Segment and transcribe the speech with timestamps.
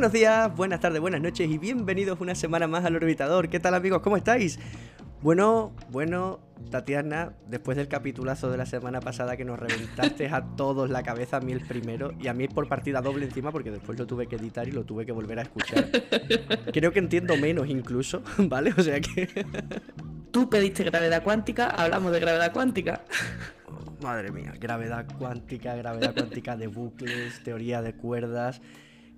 [0.00, 3.50] Buenos días, buenas tardes, buenas noches y bienvenidos una semana más al Orbitador.
[3.50, 4.00] ¿Qué tal amigos?
[4.00, 4.58] ¿Cómo estáis?
[5.20, 6.40] Bueno, bueno,
[6.70, 11.36] Tatiana, después del capitulazo de la semana pasada que nos reventaste a todos la cabeza,
[11.36, 14.26] a mí el primero y a mí por partida doble encima porque después lo tuve
[14.26, 15.90] que editar y lo tuve que volver a escuchar.
[16.72, 18.72] Creo que entiendo menos incluso, ¿vale?
[18.78, 19.28] O sea que...
[20.30, 23.02] Tú pediste gravedad cuántica, hablamos de gravedad cuántica.
[24.02, 28.62] Madre mía, gravedad cuántica, gravedad cuántica de bucles, teoría de cuerdas.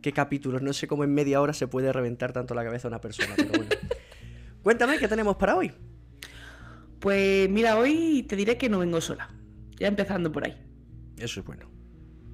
[0.02, 0.62] ¿Qué capítulos?
[0.62, 3.34] No sé cómo en media hora se puede reventar tanto la cabeza a una persona,
[3.36, 3.70] pero bueno.
[4.62, 5.72] Cuéntame, ¿qué tenemos para hoy?
[6.98, 9.30] Pues mira, hoy te diré que no vengo sola.
[9.78, 10.56] Ya empezando por ahí.
[11.16, 11.70] Eso es bueno.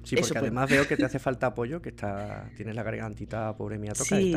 [0.03, 3.77] Sí, porque además veo que te hace falta apoyo, que está tienes la gargantita, pobre
[3.77, 4.33] mía, toca Sí,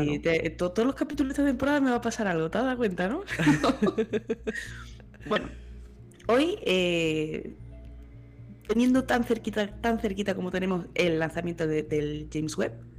[0.57, 3.09] todos los capítulos de esta temporada me va a pasar algo, ¿te has dado cuenta,
[3.09, 3.23] no?
[5.29, 5.47] bueno,
[6.29, 7.55] hoy eh,
[8.69, 12.92] teniendo tan cerquita, tan cerquita como tenemos el lanzamiento del James Webb,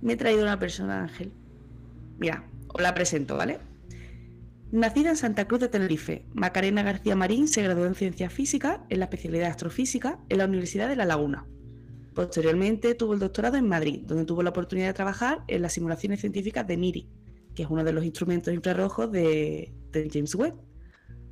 [0.00, 1.32] me he traído una persona, Ángel.
[2.18, 3.58] Mira, os la presento, ¿vale?
[4.70, 8.98] Nacida en Santa Cruz de Tenerife, Macarena García Marín se graduó en Ciencia Física en
[8.98, 11.46] la especialidad de Astrofísica en la Universidad de La Laguna.
[12.14, 16.20] Posteriormente tuvo el doctorado en Madrid, donde tuvo la oportunidad de trabajar en las simulaciones
[16.20, 17.08] científicas de MIRI,
[17.54, 20.54] que es uno de los instrumentos infrarrojos de, de James Webb.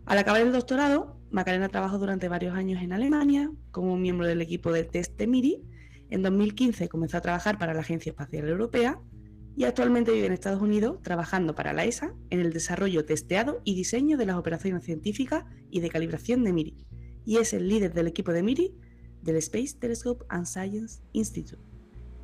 [0.06, 4.72] Al acabar el doctorado, Macarena trabajó durante varios años en Alemania como miembro del equipo
[4.72, 5.62] de test de MIRI.
[6.10, 9.00] En 2015 comenzó a trabajar para la Agencia Espacial Europea
[9.56, 13.74] y actualmente vive en Estados Unidos trabajando para la ESA en el desarrollo, testeado y
[13.74, 16.86] diseño de las operaciones científicas y de calibración de MIRI.
[17.24, 18.74] Y es el líder del equipo de MIRI
[19.22, 21.62] del Space Telescope and Science Institute.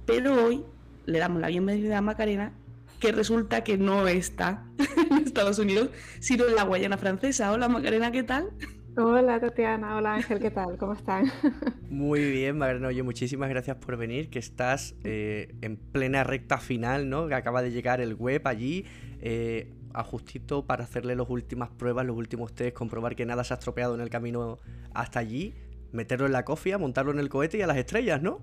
[0.06, 0.64] Pero hoy
[1.06, 2.52] le damos la bienvenida a Macarena
[3.00, 4.64] que resulta que no está
[5.10, 7.50] en Estados Unidos, sino en la Guayana francesa.
[7.50, 8.50] Hola Macarena, ¿qué tal?
[8.96, 10.76] Hola Tatiana, hola Ángel, ¿qué tal?
[10.76, 11.24] ¿Cómo están?
[11.88, 17.08] Muy bien, Macarena, oye, muchísimas gracias por venir, que estás eh, en plena recta final,
[17.08, 17.28] ¿no?
[17.28, 18.84] Que acaba de llegar el web allí,
[19.20, 23.56] eh, ajustito para hacerle las últimas pruebas, los últimos test, comprobar que nada se ha
[23.56, 24.58] estropeado en el camino
[24.94, 25.54] hasta allí,
[25.92, 28.40] meterlo en la cofia, montarlo en el cohete y a las estrellas, ¿no?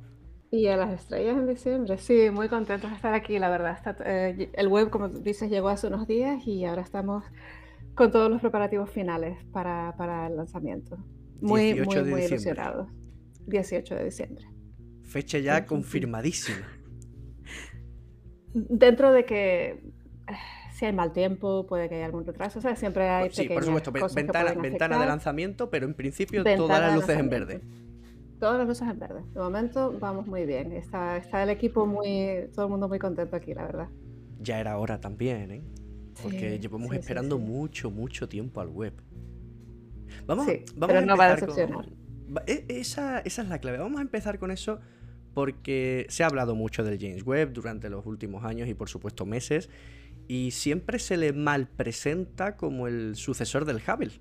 [0.52, 3.98] Y a las estrellas en diciembre, sí, muy contentos de estar aquí, la verdad.
[4.04, 7.24] Eh, el web, como dices, llegó hace unos días y ahora estamos
[7.96, 10.98] con todos los preparativos finales para, para el lanzamiento.
[11.42, 12.88] Muy, muy, muy ilusionados.
[13.48, 14.46] 18 de diciembre.
[15.04, 16.68] Fecha ya confirmadísima.
[18.54, 19.82] Dentro de que eh,
[20.74, 23.64] si hay mal tiempo, puede que haya algún retraso, o sea, siempre hay Sí, por
[23.64, 27.62] supuesto, ventana, ventana de lanzamiento, pero en principio todas las luces en verde.
[28.40, 29.22] Todas las luces en verde.
[29.34, 30.72] De momento vamos muy bien.
[30.72, 32.50] Está, está el equipo muy.
[32.54, 33.90] Todo el mundo muy contento aquí, la verdad.
[34.40, 35.64] Ya era hora también, ¿eh?
[36.24, 38.94] Porque llevamos esperando mucho, mucho tiempo al web.
[40.26, 41.86] Vamos, vamos pero no va a decepcionar.
[42.46, 43.78] E, esa, esa es la clave.
[43.78, 44.80] Vamos a empezar con eso
[45.34, 49.26] porque se ha hablado mucho del James Webb durante los últimos años y por supuesto
[49.26, 49.70] meses
[50.28, 54.12] y siempre se le mal presenta como el sucesor del Hubble.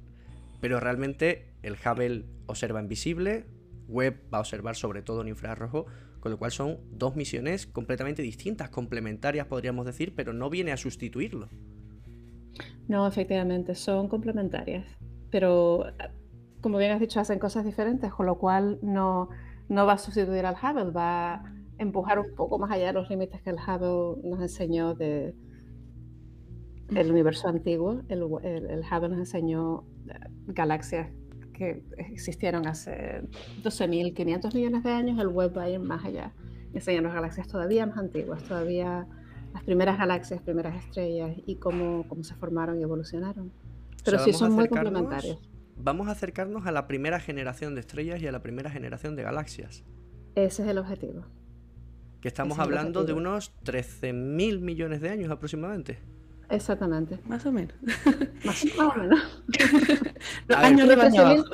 [0.61, 3.45] Pero realmente el Hubble observa invisible,
[3.89, 5.87] Webb va a observar sobre todo en infrarrojo,
[6.21, 10.77] con lo cual son dos misiones completamente distintas, complementarias podríamos decir, pero no viene a
[10.77, 11.49] sustituirlo.
[12.89, 14.87] No, efectivamente, son complementarias,
[15.31, 15.85] pero
[16.61, 19.29] como bien has dicho, hacen cosas diferentes, con lo cual no,
[19.69, 23.09] no va a sustituir al Hubble, va a empujar un poco más allá de los
[23.11, 25.35] límites que el Hubble nos enseñó de,
[26.95, 28.03] el universo antiguo.
[28.09, 30.15] El, Hubble nos enseñó eh,
[30.47, 31.11] galaxias
[31.53, 33.23] que existieron hace
[33.63, 36.33] 12.500 millones de años, el web va a ir más allá,
[36.73, 39.09] enseñarnos galaxias todavía más antiguas, todavía
[39.53, 43.53] las primeras galaxias, primeras estrellas y cómo, cómo se formaron y evolucionaron.
[44.05, 45.39] Pero sí son muy complementarios.
[45.77, 49.23] Vamos a acercarnos a la primera generación de estrellas y a la primera generación de
[49.23, 49.85] galaxias.
[50.35, 51.25] Ese es el objetivo.
[52.21, 55.99] Que estamos hablando de unos 13.000 millones de años aproximadamente.
[56.51, 57.21] Exactamente.
[57.27, 57.75] Más o menos.
[58.45, 59.45] Más, o menos.
[60.49, 61.45] años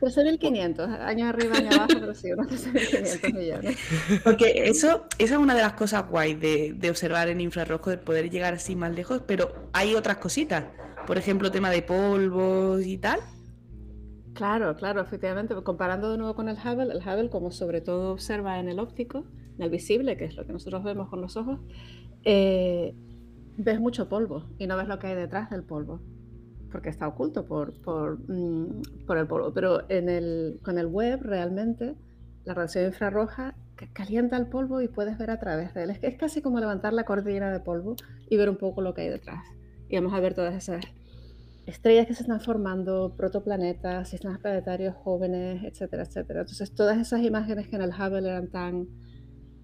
[0.00, 0.78] arriba, año abajo.
[0.78, 3.78] 13.500, años arriba, año abajo, pero sí, unos 13.500 millones.
[4.24, 7.98] Porque eso, esa es una de las cosas guay de, de, observar en infrarrojo, de
[7.98, 10.64] poder llegar así más lejos, pero hay otras cositas.
[11.06, 13.20] Por ejemplo, tema de polvos y tal.
[14.36, 15.54] Claro, claro, efectivamente.
[15.62, 19.24] Comparando de nuevo con el Hubble, el Hubble, como sobre todo observa en el óptico,
[19.56, 21.60] en el visible, que es lo que nosotros vemos con los ojos,
[22.24, 22.94] eh,
[23.56, 26.00] ves mucho polvo y no ves lo que hay detrás del polvo,
[26.76, 29.50] porque está oculto por, por, mm, el polvo.
[29.54, 31.94] Pero en el, con el web realmente
[32.44, 33.54] la radiación infrarroja
[33.94, 35.90] calienta el polvo y puedes ver a través de él.
[35.90, 37.96] Es, es casi como levantar la cortina de polvo
[38.28, 39.42] y ver un poco lo que hay detrás.
[39.88, 40.84] Y vamos a ver todas esas
[41.64, 46.40] estrellas que se están formando, protoplanetas, sistemas planetarios jóvenes, etcétera, etcétera.
[46.40, 48.86] Entonces todas esas imágenes que en el Hubble eran tan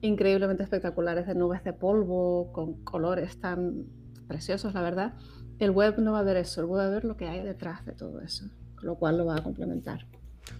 [0.00, 3.84] increíblemente espectaculares de nubes de polvo, con colores tan
[4.28, 5.12] preciosos, la verdad.
[5.62, 7.40] El web no va a ver eso, el web va a ver lo que hay
[7.40, 8.46] detrás de todo eso,
[8.82, 10.08] lo cual lo va a complementar.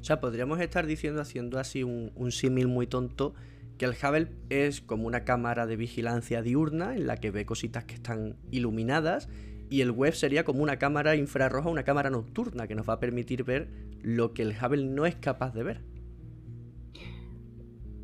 [0.01, 3.35] O sea, podríamos estar diciendo, haciendo así un, un símil muy tonto,
[3.79, 7.83] que el Hubble es como una cámara de vigilancia diurna en la que ve cositas
[7.83, 9.29] que están iluminadas
[9.71, 13.01] y el web sería como una cámara infrarroja, una cámara nocturna que nos va a
[13.01, 13.71] permitir ver
[14.03, 15.81] lo que el Hubble no es capaz de ver.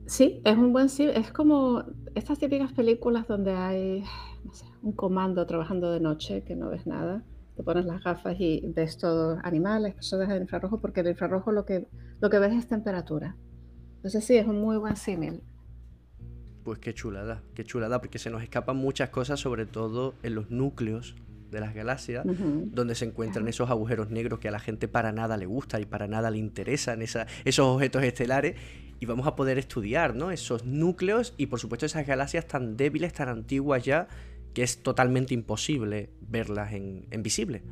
[0.07, 1.05] Sí, es un buen sí.
[1.05, 1.85] Es como
[2.17, 4.03] estas típicas películas donde hay
[4.83, 7.23] un comando trabajando de noche que no ves nada.
[7.57, 11.65] Te pones las gafas y ves todo animales, personas en infrarrojo, porque el infrarrojo lo
[11.65, 11.89] que,
[12.21, 13.37] lo que ves es temperatura.
[13.97, 15.43] Entonces sí, es un muy buen símil.
[16.63, 20.51] Pues qué chulada, qué chulada, porque se nos escapan muchas cosas, sobre todo en los
[20.51, 21.17] núcleos
[21.51, 25.37] de las galaxias, donde se encuentran esos agujeros negros que a la gente para nada
[25.37, 28.57] le gusta y para nada le interesan, esa, esos objetos estelares,
[29.01, 30.31] y vamos a poder estudiar ¿no?
[30.31, 34.09] esos núcleos y por supuesto esas galaxias tan débiles, tan antiguas ya,
[34.59, 37.63] que es totalmente imposible verlas en, visible.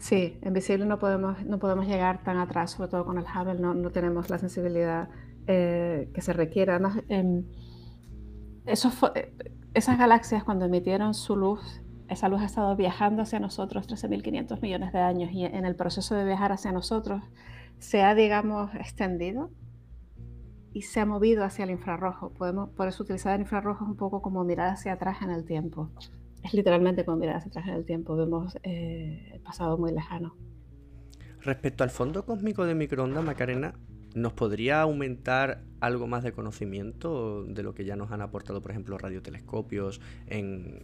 [0.00, 3.60] Sí, en visible no podemos, no podemos llegar tan atrás, sobre todo con el Hubble,
[3.60, 5.10] no, no tenemos la sensibilidad
[5.46, 6.72] eh, que se requiere.
[6.72, 7.44] Además, eh,
[9.72, 14.92] esas galaxias cuando emitieron su luz esa luz ha estado viajando hacia nosotros 13.500 millones
[14.92, 17.22] de años y en el proceso de viajar hacia nosotros
[17.78, 19.52] se ha, digamos, extendido
[20.72, 22.30] y se ha movido hacia el infrarrojo.
[22.30, 25.44] Podemos, por eso utilizar el infrarrojo es un poco como mirar hacia atrás en el
[25.44, 25.90] tiempo.
[26.42, 28.16] Es literalmente como mirar hacia atrás en el tiempo.
[28.16, 30.34] Vemos eh, el pasado muy lejano.
[31.40, 33.74] Respecto al fondo cósmico de microondas, Macarena,
[34.14, 38.72] ¿Nos podría aumentar algo más de conocimiento de lo que ya nos han aportado, por
[38.72, 40.82] ejemplo, radiotelescopios en,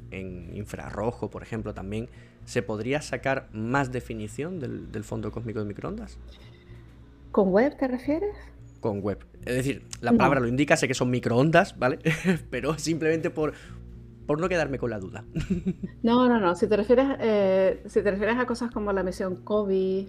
[0.54, 2.08] infrarrojo, por ejemplo, también?
[2.44, 6.18] ¿Se podría sacar más definición del, fondo cósmico de microondas?
[7.32, 8.36] ¿Con web te refieres?
[8.80, 9.24] Con web.
[9.44, 11.98] Es decir, la palabra lo indica, sé que son microondas, ¿vale?
[12.50, 13.54] Pero simplemente por,
[14.26, 15.24] por no quedarme con la duda.
[16.02, 16.54] no, no, no.
[16.54, 20.06] Si te refieres, eh, si te refieres a cosas como la misión COVID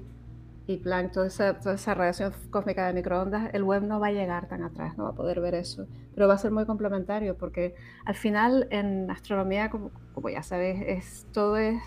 [0.67, 4.11] y Planck, toda esa, toda esa radiación cósmica de microondas, el web no va a
[4.11, 7.37] llegar tan atrás, no va a poder ver eso, pero va a ser muy complementario
[7.37, 7.73] porque
[8.05, 11.81] al final en astronomía, como, como ya sabes, es, todo es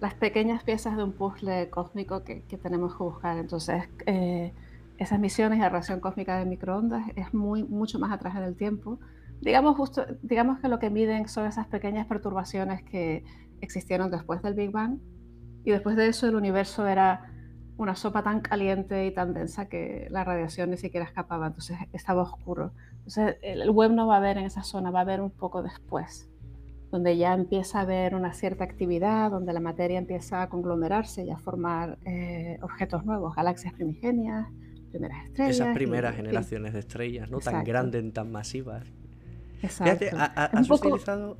[0.00, 3.38] las pequeñas piezas de un puzzle cósmico que, que tenemos que buscar.
[3.38, 4.52] Entonces, eh,
[4.98, 9.00] esas misiones de radiación cósmica de microondas es muy, mucho más atrás en el tiempo.
[9.40, 13.24] Digamos, justo, digamos que lo que miden son esas pequeñas perturbaciones que
[13.60, 14.98] existieron después del Big Bang
[15.64, 17.30] y después de eso el universo era
[17.76, 22.22] una sopa tan caliente y tan densa que la radiación ni siquiera escapaba, entonces estaba
[22.22, 22.72] oscuro.
[22.98, 25.62] Entonces el web no va a ver en esa zona, va a ver un poco
[25.62, 26.30] después,
[26.92, 31.30] donde ya empieza a haber una cierta actividad, donde la materia empieza a conglomerarse y
[31.30, 34.46] a formar eh, objetos nuevos, galaxias primigenias,
[34.94, 35.56] primeras estrellas.
[35.56, 37.40] Esas primeras generaciones de estrellas, ¿no?
[37.40, 38.86] Tan grandes, tan masivas.
[39.62, 40.04] Exacto.
[40.04, 41.36] Fíjate, has utilizado...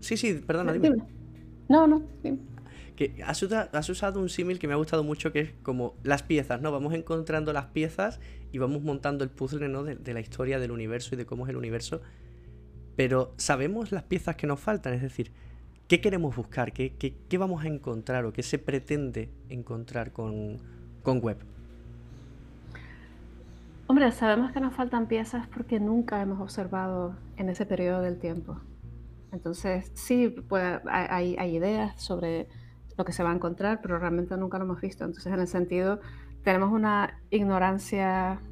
[0.00, 1.02] Sí, sí, perdona, dime.
[1.68, 2.02] No, no,
[2.98, 6.60] que has, usado un símil que me ha gustado mucho, que es como las piezas,
[6.60, 6.72] ¿no?
[6.72, 8.18] Vamos encontrando las piezas
[8.50, 9.84] y vamos montando el puzzle, ¿no?
[9.84, 12.00] De, la historia del universo y de cómo es el universo.
[12.96, 15.30] Pero sabemos las piezas que nos faltan, es decir,
[15.86, 16.72] ¿qué queremos buscar?
[16.72, 20.56] ¿Qué, qué, vamos a encontrar o qué se pretende encontrar con,
[21.04, 21.38] con web?
[23.90, 28.60] Hombre, sabemos que nos faltan piezas porque nunca hemos observado en ese periodo del tiempo.
[29.32, 30.36] Entonces, sí,
[30.90, 32.48] hay, hay, ideas sobre
[32.98, 35.06] lo que se va a encontrar, pero realmente nunca lo hemos visto.
[35.06, 36.00] Entonces, en el sentido,
[36.44, 38.42] tenemos una ignorancia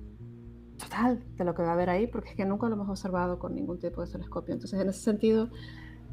[0.78, 3.38] total de lo que va a haber ahí, porque es que nunca lo hemos observado
[3.38, 4.55] con ningún tipo de telescopio.
[4.55, 5.50] Entonces, en ese sentido,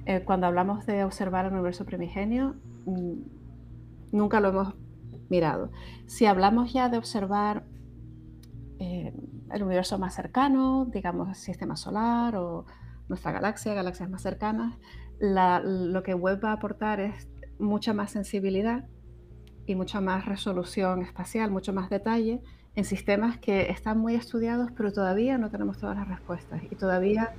[0.06, 2.56] eh, cuando hablamos de observar el universo primigenio,
[2.88, 3.13] mm,
[4.12, 4.74] nunca lo hemos
[5.30, 5.72] mirado.
[6.08, 7.63] Si hablamos ya de observar
[8.83, 9.13] eh,
[9.53, 12.65] el universo más cercano, digamos sistema solar o
[13.07, 14.77] nuestra galaxia, galaxias más cercanas,
[15.19, 18.85] lo que Webb va a aportar es mucha más sensibilidad
[19.65, 22.41] y mucha más resolución espacial, mucho más detalle
[22.75, 26.61] en sistemas que están muy estudiados, pero todavía no tenemos todas las respuestas.
[26.69, 27.33] Y todavía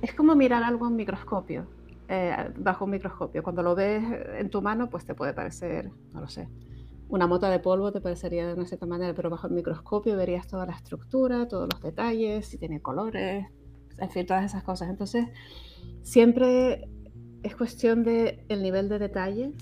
[0.00, 1.68] es como mirar algo en microscopio,
[2.08, 3.44] eh, bajo un microscopio.
[3.44, 4.02] Cuando lo ves
[4.38, 6.48] en tu mano, pues te puede parecer, no lo sé,
[7.12, 10.46] una mota de polvo te parecería de una cierta manera, pero bajo el microscopio verías
[10.46, 13.44] toda la estructura, todos los detalles, si tiene colores,
[13.98, 14.88] en fin, todas esas cosas.
[14.88, 15.26] Entonces,
[16.02, 16.88] siempre
[17.42, 19.52] es cuestión de el nivel de detalle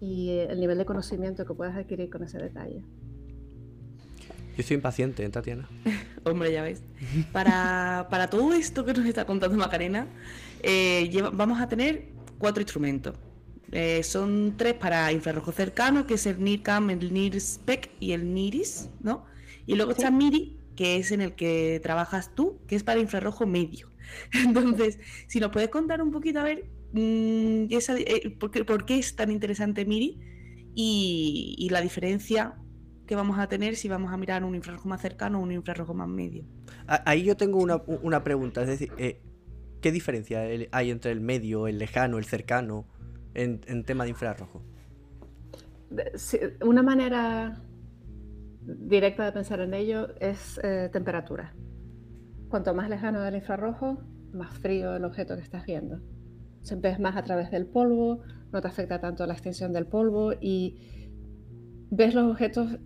[0.00, 2.84] y el nivel de conocimiento que puedas adquirir con ese detalle.
[4.54, 5.68] Yo estoy impaciente, ¿eh, Tatiana?
[6.24, 6.80] Hombre, ya ves.
[7.32, 10.06] Para, para, todo esto que nos está contando Macarena,
[10.62, 12.04] eh, vamos a tener
[12.38, 13.16] cuatro instrumentos.
[13.72, 18.90] Eh, son tres para infrarrojo cercano, que es el NIRCAM, el NIRSPEC y el NIRIS,
[19.00, 19.24] ¿no?
[19.66, 23.46] Y luego está MIRI, que es en el que trabajas tú, que es para infrarrojo
[23.46, 23.88] medio.
[24.32, 24.98] Entonces,
[25.28, 29.84] si nos puedes contar un poquito, a ver, mm, eh, por, qué, es tan interesante
[29.84, 30.18] Miri
[30.74, 32.56] y, la diferencia
[33.06, 35.94] que vamos a tener si vamos a mirar un infrarrojo más cercano o un infrarrojo
[35.94, 36.44] más medio.
[36.86, 39.20] Ahí yo tengo una, pregunta, es decir, eh,
[39.80, 42.86] ¿qué diferencia hay entre el medio, el lejano, el cercano
[43.34, 44.62] en, tema de infrarrojo?
[46.62, 47.60] una manera
[48.62, 51.54] directa de pensar en ello es eh, temperatura.
[52.48, 53.98] Cuanto más lejano del infrarrojo,
[54.32, 56.00] más frío el objeto que estás viendo.
[56.62, 58.22] Se ves más a través del polvo,
[58.52, 60.78] no te afecta tanto la extensión del polvo y
[61.90, 62.78] ves los objetos.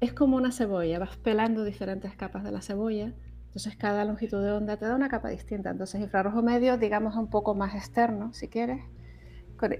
[0.00, 3.14] Es como una cebolla, vas pelando diferentes capas de la cebolla,
[3.54, 5.70] entonces cada longitud de onda te da una capa distinta.
[5.70, 8.82] Entonces infrarrojo medio, digamos, un poco más externo, si quieres.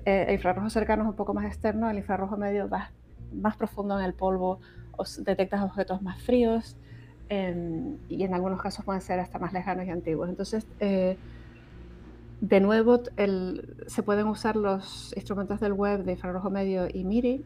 [0.04, 2.92] Eh, infrarrojo cercano es un poco más externo, el infrarrojo medio vas
[3.32, 4.60] más profundo en el polvo,
[4.96, 6.76] o detectas objetos más fríos
[7.28, 10.28] y en algunos casos pueden ser hasta más lejanos y antiguos.
[10.28, 11.16] Entonces, eh,
[12.40, 13.02] de nuevo,
[13.88, 17.44] se pueden usar los instrumentos del web de infrarrojo medio y MIRI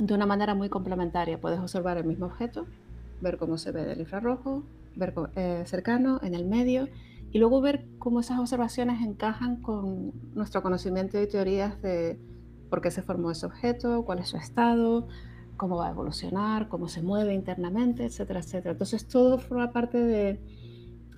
[0.00, 1.40] de una manera muy complementaria.
[1.40, 2.66] Puedes observar el mismo objeto,
[3.20, 4.64] ver cómo se ve del infrarrojo,
[4.96, 6.88] ver eh, cercano, en el medio,
[7.30, 12.18] y luego ver cómo esas observaciones encajan con nuestro conocimiento y teorías de
[12.70, 15.08] por qué se formó ese objeto, cuál es su estado,
[15.56, 18.72] cómo va a evolucionar, cómo se mueve internamente, etcétera, etcétera.
[18.72, 20.40] Entonces todo forma parte de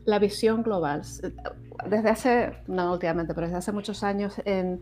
[0.05, 1.03] la visión global.
[1.91, 4.81] Desde hace, no últimamente, pero desde hace muchos años en,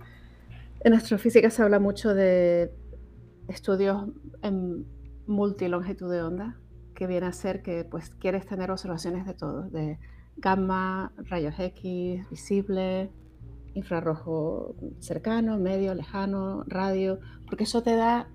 [0.81, 2.73] en astrofísica se habla mucho de
[3.49, 4.09] estudios
[4.43, 4.87] en
[5.27, 6.59] multilongitud de onda,
[6.95, 9.99] que viene a ser que pues quieres tener observaciones de todo, de
[10.37, 13.11] gamma, rayos X, visible,
[13.75, 18.29] infrarrojo cercano, medio, lejano, radio, porque eso te da,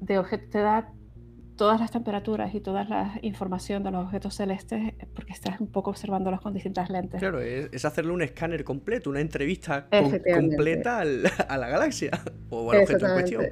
[0.00, 0.92] de objeto, te da
[1.56, 5.90] todas las temperaturas y toda la información de los objetos celestes porque estás un poco
[5.90, 7.20] observándolos con distintas lentes.
[7.20, 12.12] Claro, es, hacerle un escáner completo, una entrevista completa a la galaxia
[12.48, 13.44] o al objeto en cuestión.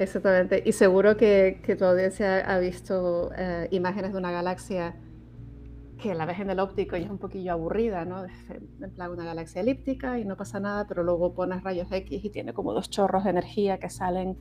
[0.00, 4.96] Exactamente, y seguro que, que tu audiencia ha visto eh, imágenes de una galaxia
[5.98, 8.24] que la ves en el óptico y es un poquillo aburrida, ¿no?
[8.24, 12.30] En plan una galaxia elíptica y no pasa nada, pero luego pones rayos X y
[12.30, 14.38] tiene como dos chorros de energía que salen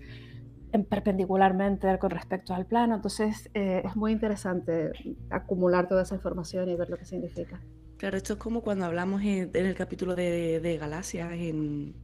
[0.72, 2.96] en perpendicularmente con respecto al plano.
[2.96, 4.94] Entonces eh, es muy interesante
[5.30, 7.60] acumular toda esa información y ver lo que significa.
[7.98, 11.96] Claro, esto es como cuando hablamos en, el capítulo de, galaxias en,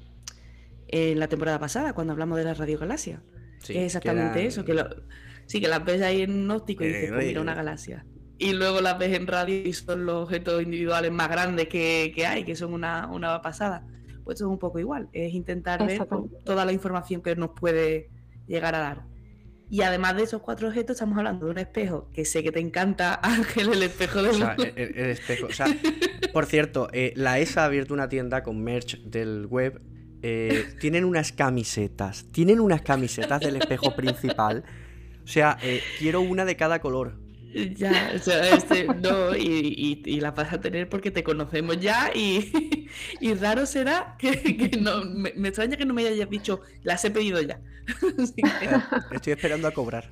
[0.90, 3.22] en, la temporada pasada, cuando hablamos de la radiogalaxia.
[3.66, 4.82] Sí, es exactamente eso, que
[5.46, 8.06] sí, que las ves ahí en un óptico y dices, pues mira una galaxia
[8.38, 12.44] y luego las ves en radio y son los objetos individuales más grandes que, hay,
[12.44, 13.86] que son una, una, pasada.
[14.24, 16.08] Pues eso es un poco igual, es intentar ver
[16.44, 18.10] toda la información que nos puede
[18.48, 19.04] llegar a dar.
[19.70, 22.60] Y además de esos cuatro objetos, estamos hablando de un espejo que sé que te
[22.60, 25.48] encanta, Ángel, el espejo del o el, espejo.
[25.48, 25.68] O sea,
[26.34, 29.82] por cierto, eh, la ESA ha abierto una tienda con merch del web.
[30.22, 32.26] Eh, tienen unas camisetas.
[32.32, 34.64] Tienen unas camisetas del espejo principal.
[35.24, 37.20] O sea, eh, quiero una de cada color.
[37.76, 42.12] Ya, o sea, este, no, y, y, la vas a tener porque te conocemos ya
[42.14, 42.90] y,
[43.22, 47.42] y raro será que, no, me, extraña que no me hayas dicho, las he pedido
[47.42, 47.62] ya.
[49.12, 50.12] Estoy esperando a cobrar.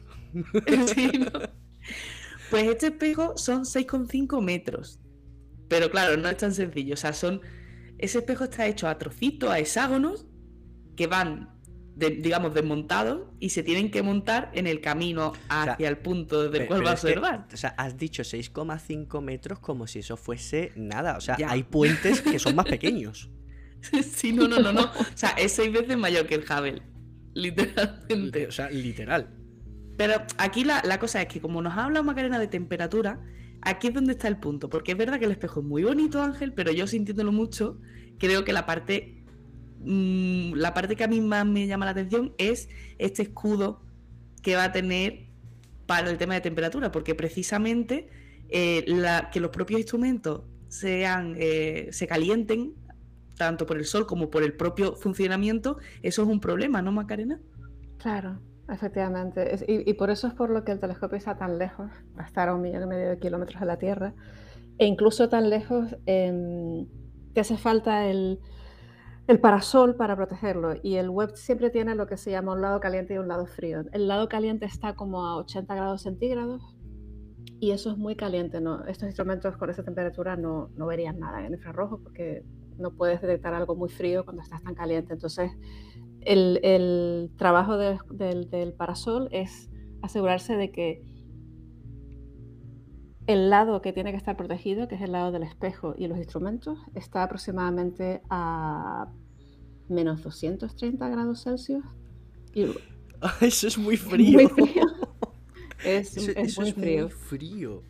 [2.50, 5.00] Pues este espejo son 6,5 metros,
[5.68, 7.42] pero claro, no es tan sencillo, o sea, son,
[8.04, 10.26] ese espejo está hecho a trocitos, a hexágonos,
[10.96, 11.54] que van
[11.96, 16.84] digamos, desmontados y se tienen que montar en el camino hacia el punto del cual
[16.84, 17.48] va a observar.
[17.54, 21.18] o sea, has dicho 6,5 metros como si eso fuese nada.
[21.18, 23.30] O sea, hay puentes que son más pequeños.
[24.16, 24.86] sí, no, no, no, no.
[24.86, 26.82] O sea, es seis veces mayor que el Hubble.
[27.36, 28.48] Literalmente.
[28.48, 29.30] O sea, literal.
[29.98, 33.20] Pero aquí la, la cosa es que como nos ha hablado Macarena de temperatura,
[33.62, 34.70] aquí es donde está el punto.
[34.70, 37.80] Porque es verdad que el espejo es muy bonito, Ángel, pero yo sintiéndolo mucho,
[38.20, 39.24] creo que la parte
[39.86, 43.82] Mm, la parte que a mí más me llama la atención es este escudo
[44.42, 45.28] que va a tener
[45.86, 48.08] para el tema de temperatura, porque precisamente
[48.50, 48.86] eh,
[49.32, 52.74] que los propios instrumentos sean, eh, se calienten
[53.38, 57.42] tanto por el sol como por el propio funcionamiento, eso es un problema, ¿no, Macarena?
[57.98, 58.40] Claro,
[58.70, 59.66] efectivamente.
[59.68, 62.48] y, por eso es por lo que el telescopio está tan lejos, va a estar
[62.48, 64.14] a un millón y medio de kilómetros de la Tierra,
[64.78, 65.96] e incluso tan lejos
[67.34, 68.40] que hace falta el,
[69.28, 72.80] el parasol para protegerlo y el web siempre tiene lo que se llama un lado
[72.80, 73.84] caliente y un lado frío.
[73.92, 76.76] El lado caliente está como a 80 grados centígrados
[77.60, 78.60] y eso es muy caliente.
[78.60, 78.86] ¿no?
[78.86, 82.44] Estos instrumentos con esa temperatura no, no verían nada en infrarrojo porque
[82.78, 85.14] no puedes detectar algo muy frío cuando estás tan caliente.
[85.14, 85.52] Entonces,
[86.22, 89.70] el, el trabajo del, del parasol es
[90.02, 91.02] asegurarse de que
[93.28, 96.18] el lado que tiene que estar protegido, que es el lado del espejo y los
[96.18, 99.08] instrumentos, está aproximadamente a
[99.90, 101.86] menos 230 grados Celsius.
[102.54, 102.66] Y
[103.42, 104.42] Eso es muy frío.
[104.48, 104.84] muy frío.
[105.84, 107.04] Es, Eso, es eso muy es frío.
[107.04, 107.84] muy frío.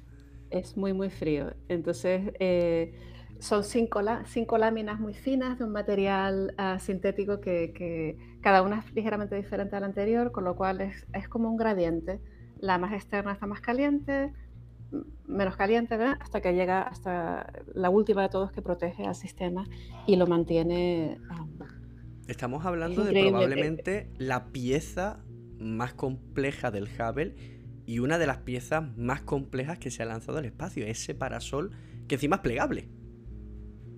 [0.49, 1.53] Es muy, muy frío.
[1.67, 2.93] Entonces, eh,
[3.39, 8.79] son cinco, cinco láminas muy finas de un material ah, sintético que, que cada una
[8.79, 12.21] es ligeramente diferente a la anterior, con lo cual es, es como un gradiente.
[12.59, 14.33] La más externa está más caliente,
[15.25, 16.17] menos caliente, ¿verdad?
[16.19, 19.65] hasta que llega hasta la última de todos que protege al sistema
[20.07, 21.19] y lo mantiene.
[21.29, 21.45] ah,
[22.27, 25.19] Estamos hablando de probablemente la pieza
[25.59, 27.35] más compleja del Hubble
[27.85, 30.85] y una de las piezas más complejas que se ha lanzado al espacio.
[30.85, 31.71] Ese parasol
[32.07, 32.89] que encima es plegable.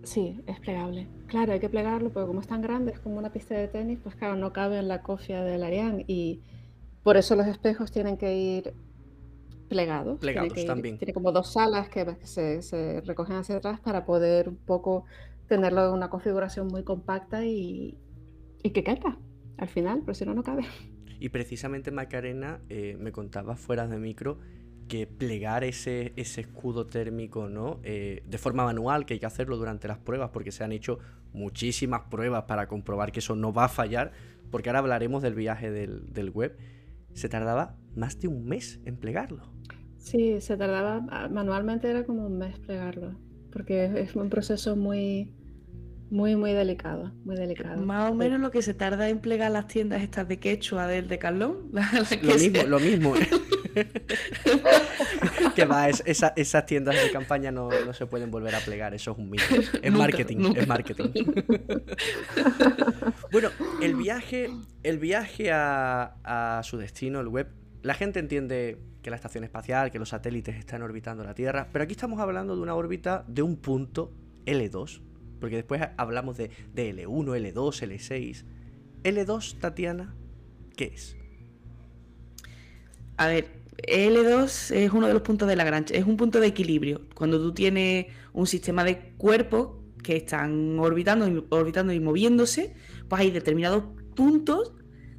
[0.03, 1.07] Sí, es plegable.
[1.27, 3.99] Claro, hay que plegarlo, porque como es tan grande, es como una pista de tenis,
[4.01, 6.41] pues claro, no cabe en la cofia del Ariane y
[7.03, 8.73] por eso los espejos tienen que ir
[9.67, 10.19] plegados.
[10.19, 10.97] Plegados que ir- también.
[10.97, 15.05] Tiene como dos salas que se, se recogen hacia atrás para poder un poco
[15.47, 17.97] tenerlo en una configuración muy compacta y,
[18.63, 19.17] y que quepa
[19.57, 20.63] al final, pero si no, no cabe.
[21.19, 24.37] Y precisamente Macarena eh, me contaba fuera de micro
[24.87, 27.79] que plegar ese, ese escudo térmico, ¿no?
[27.83, 30.99] Eh, de forma manual, que hay que hacerlo durante las pruebas, porque se han hecho
[31.33, 34.11] muchísimas pruebas para comprobar que eso no va a fallar,
[34.51, 36.57] porque ahora hablaremos del viaje del, del web.
[37.13, 39.43] Se tardaba más de un mes en plegarlo.
[39.97, 43.15] Sí, se tardaba, ah, manualmente era como un mes plegarlo,
[43.51, 45.31] porque es, un proceso muy,
[46.11, 47.81] muy, muy delicado, muy delicado.
[47.83, 51.07] Más o menos lo que se tarda en plegar las tiendas estas de quechua del
[51.71, 53.13] la- la que Lo mismo, se- lo mismo.
[55.55, 58.93] que va, es- esa- esas tiendas de campaña no, no se pueden volver a plegar,
[58.93, 59.43] eso es un mito.
[59.81, 60.61] Es marketing, nunca.
[60.61, 61.09] es marketing.
[63.31, 63.49] bueno,
[63.81, 64.49] el viaje,
[64.83, 67.47] el viaje a, a su destino, el web,
[67.85, 71.83] la gente entiende que la estación espacial, que los satélites están orbitando la Tierra, pero
[71.83, 74.11] aquí estamos hablando de una órbita de un punto
[74.47, 75.01] L2,
[75.39, 78.43] porque después hablamos de, de L1, L2, L6.
[79.03, 80.15] L2, Tatiana,
[80.75, 81.15] ¿qué es?
[83.17, 83.51] A ver,
[83.87, 87.01] L2 es uno de los puntos de Lagrange, es un punto de equilibrio.
[87.13, 92.73] Cuando tú tienes un sistema de cuerpos que están orbitando y, orbitando y moviéndose,
[93.07, 93.83] pues hay determinados
[94.15, 94.73] puntos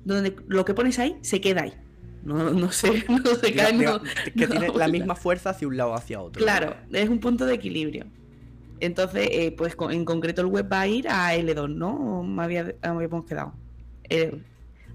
[0.04, 1.85] donde lo que pones ahí se queda ahí.
[2.26, 3.68] No, no se, no se Diga-
[4.34, 6.40] que no tiene la misma fuerza hacia un lado o hacia otro.
[6.40, 6.44] ¿no?
[6.44, 8.06] Claro, es un punto de equilibrio.
[8.80, 12.18] Entonces, eh, pues en concreto el web va a ir a L2, ¿no?
[12.20, 13.54] ¿O me había- habíamos quedado.
[14.08, 14.38] Eh,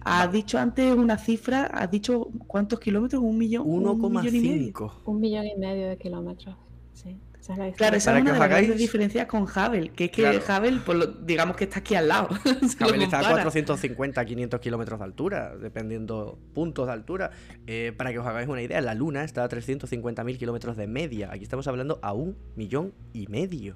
[0.01, 0.31] has Va.
[0.31, 4.71] dicho antes una cifra, has dicho cuántos kilómetros, un millón, un millón y medio.
[4.73, 4.91] 1,5.
[5.05, 6.55] Un millón y medio de kilómetros.
[6.93, 7.17] Sí,
[7.49, 10.05] la Claro, esa Para es que una de os las grandes diferencias con Hubble, que
[10.05, 10.39] es que Claro.
[10.39, 12.29] Hubble, pues, lo- digamos que está aquí al lado.
[12.45, 13.43] Hubble está a compara.
[13.43, 17.31] 450, 500 kilómetros de altura, dependiendo puntos de altura.
[17.67, 21.29] Eh, para que os hagáis una idea, la Luna está a 350.000 kilómetros de media.
[21.31, 23.75] Aquí estamos hablando a un millón y medio.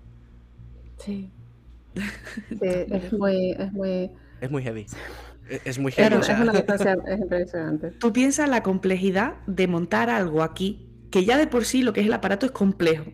[0.98, 1.30] Sí.
[1.96, 1.96] Sí,
[2.62, 4.86] es muy, es muy, Es muy heavy.
[5.50, 6.08] Es, es muy heavy.
[6.10, 7.92] Claro, o es sea, una distancia, es impresionante.
[7.92, 12.02] Tú piensas la complejidad de montar algo aquí, que ya de por sí lo que
[12.02, 13.06] es el aparato es complejo.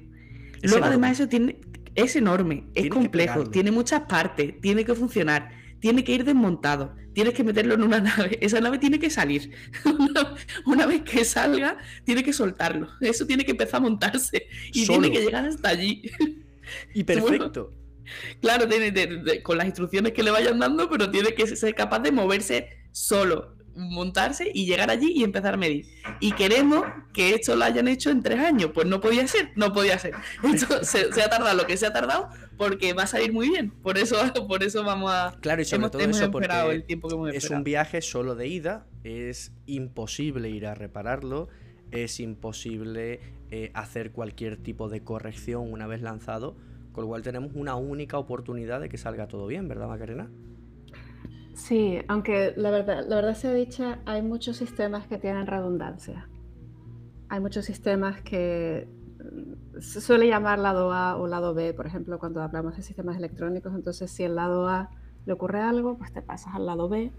[0.61, 0.87] Luego enorme.
[0.89, 1.59] además eso tiene,
[1.95, 7.33] es enorme, es complejo, tiene muchas partes, tiene que funcionar, tiene que ir desmontado, tienes
[7.33, 9.51] que meterlo en una nave, esa nave tiene que salir.
[9.85, 14.85] Una, una vez que salga, tiene que soltarlo, eso tiene que empezar a montarse y
[14.85, 15.01] Solo.
[15.01, 16.03] tiene que llegar hasta allí.
[16.93, 17.73] y perfecto.
[18.41, 21.73] Claro, tiene, de- de- con las instrucciones que le vayan dando, pero tiene que ser
[21.75, 25.85] capaz de moverse solo, montarse y llegar allí y empezar a medir.
[26.19, 28.71] Y queremos que esto lo hayan hecho en tres años.
[28.73, 30.13] Pues no podía ser, no podía ser.
[30.43, 33.49] Esto se, se ha tardado lo que se ha tardado porque va a salir muy
[33.49, 33.71] bien.
[33.71, 35.37] Por eso, por eso vamos a.
[35.41, 37.59] Claro, y sobre hemos todo hemos eso porque el tiempo que hemos Es esperado.
[37.59, 41.47] un viaje solo de ida, es imposible ir a repararlo,
[41.91, 43.19] es imposible
[43.51, 46.55] eh, hacer cualquier tipo de corrección una vez lanzado,
[46.91, 50.29] con lo cual tenemos una única oportunidad de que salga todo bien, ¿verdad, Macarena?
[51.53, 56.29] Sí, aunque la verdad, la verdad sea dicha, hay muchos sistemas que tienen redundancia.
[57.29, 58.87] Hay muchos sistemas que
[59.19, 63.17] mm, se suele llamar lado A o lado B, por ejemplo, cuando hablamos de sistemas
[63.17, 63.73] electrónicos.
[63.75, 64.91] Entonces, si el lado A
[65.25, 67.13] le ocurre algo, pues te pasas al lado B.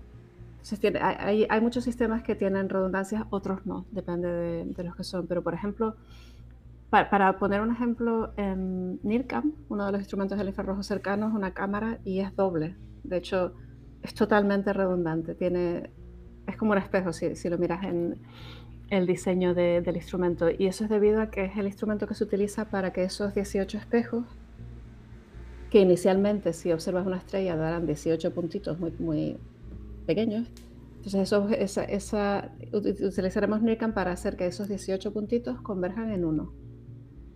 [0.52, 4.96] Entonces, tiene- hay, hay- muchos sistemas que tienen redundancias, otros no, depende de, de los
[4.96, 5.26] que son.
[5.28, 5.96] Pero, por ejemplo,
[6.90, 11.34] pa- para poner un ejemplo, en NIRCam, uno de los instrumentos del infrarrojo cercano, es
[11.34, 12.76] una cámara y es doble.
[13.04, 13.54] De hecho,
[14.02, 15.34] es totalmente redundante.
[15.34, 15.90] Tiene,
[16.46, 18.18] es como un espejo si, si lo miras en
[18.90, 20.48] el diseño de- del instrumento.
[20.50, 23.34] Y eso es debido a que es el instrumento que se utiliza para que esos
[23.34, 24.24] 18 espejos,
[25.70, 29.38] que inicialmente si observas una estrella darán 18 puntitos muy, muy
[30.06, 30.46] pequeños,
[30.96, 36.24] entonces eso, esa, esa, ut- utilizaremos NIRCam para hacer que esos 18 puntitos converjan en
[36.24, 36.52] uno.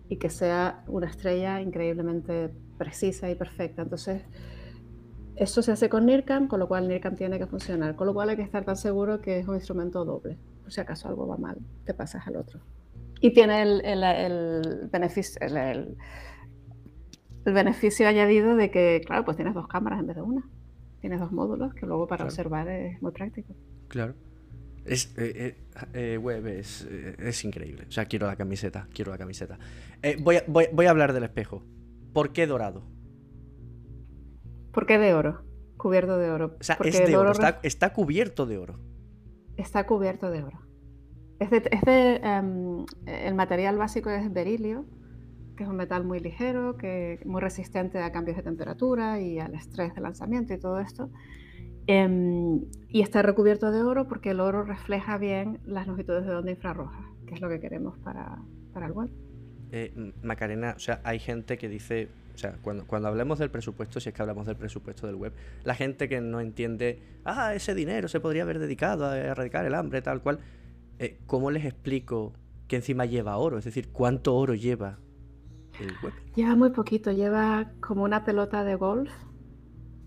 [0.09, 3.81] y que sea una estrella increíblemente precisa y perfecta.
[3.81, 4.21] Entonces,
[5.37, 8.29] eso se hace con NIRCAM, con lo cual NIRCAM tiene que funcionar, con lo cual
[8.29, 10.37] hay que estar tan seguro que es un instrumento doble.
[10.63, 12.59] Por si acaso algo va mal, te pasas al otro.
[13.21, 15.95] Y tiene el, beneficio, el,
[17.45, 20.47] beneficio añadido de que, claro, pues tienes dos cámaras en vez de una.
[21.01, 23.53] Tienes dos módulos que luego para observar es muy práctico.
[23.87, 24.15] Claro.
[24.85, 25.55] Es, eh,
[25.93, 27.85] eh, eh, web es, es, increíble.
[27.87, 28.87] O sea, quiero la camiseta.
[28.93, 29.59] Quiero la camiseta.
[30.19, 31.63] voy, a, voy, a hablar del espejo.
[32.13, 32.83] ¿Por qué dorado?
[34.77, 35.41] ¿Por qué de oro?
[35.75, 36.55] Cubierto de oro.
[36.59, 37.31] O sea, es de oro.
[37.63, 38.79] Está, cubierto de oro.
[39.55, 40.59] Está cubierto de oro.
[41.39, 44.85] Es de, em, el material básico es berilio,
[45.55, 49.55] que es un metal muy ligero, que muy resistente a cambios de temperatura y al
[49.55, 51.09] estrés de lanzamiento y todo esto.
[51.87, 56.51] Em, y está recubierto de oro porque el oro refleja bien las longitudes de onda
[56.51, 59.09] infrarroja, que es lo que queremos para, para el web.
[59.71, 63.99] Eh, Macarena, o sea, hay gente que dice, o sea, cuando, cuando hablemos del presupuesto,
[63.99, 67.73] si es que hablamos del presupuesto del web, la gente que no entiende, ah, ese
[67.73, 70.37] dinero se podría haber dedicado a erradicar el hambre, tal cual,
[70.99, 72.33] eh, ¿cómo les explico
[72.67, 73.57] que encima lleva oro?
[73.57, 74.99] Es decir, ¿cuánto oro lleva
[75.79, 76.13] el web?
[76.35, 79.11] Lleva muy poquito, lleva como una pelota de golf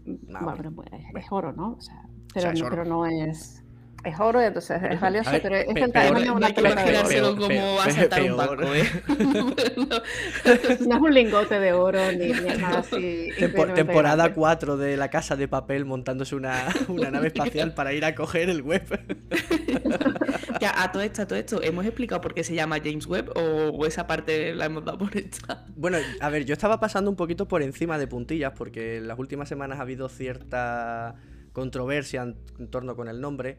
[0.04, 1.72] bueno, es, oro, ¿no?
[1.72, 3.64] O sea, pero, pero no es
[4.04, 7.36] es oro, entonces es valioso, pero es el tamaño de una pelota de oro.
[7.36, 8.84] como a saltar un banco, ¿eh?
[10.86, 13.28] no es un lingote de oro ni, nada así.
[13.74, 18.14] temporada 4 de la casa de papel montándose una, una nave espacial para ir a
[18.14, 18.82] coger el web.
[20.60, 23.32] ya, a todo esto, a todo esto, ¿hemos explicado por qué se llama James Webb
[23.36, 25.64] o esa parte la hemos dado por hecha?
[25.76, 29.18] Bueno, a ver, yo estaba pasando un poquito por encima de puntillas porque en las
[29.18, 31.16] últimas semanas ha habido cierta
[31.52, 33.58] controversia en torno con el nombre.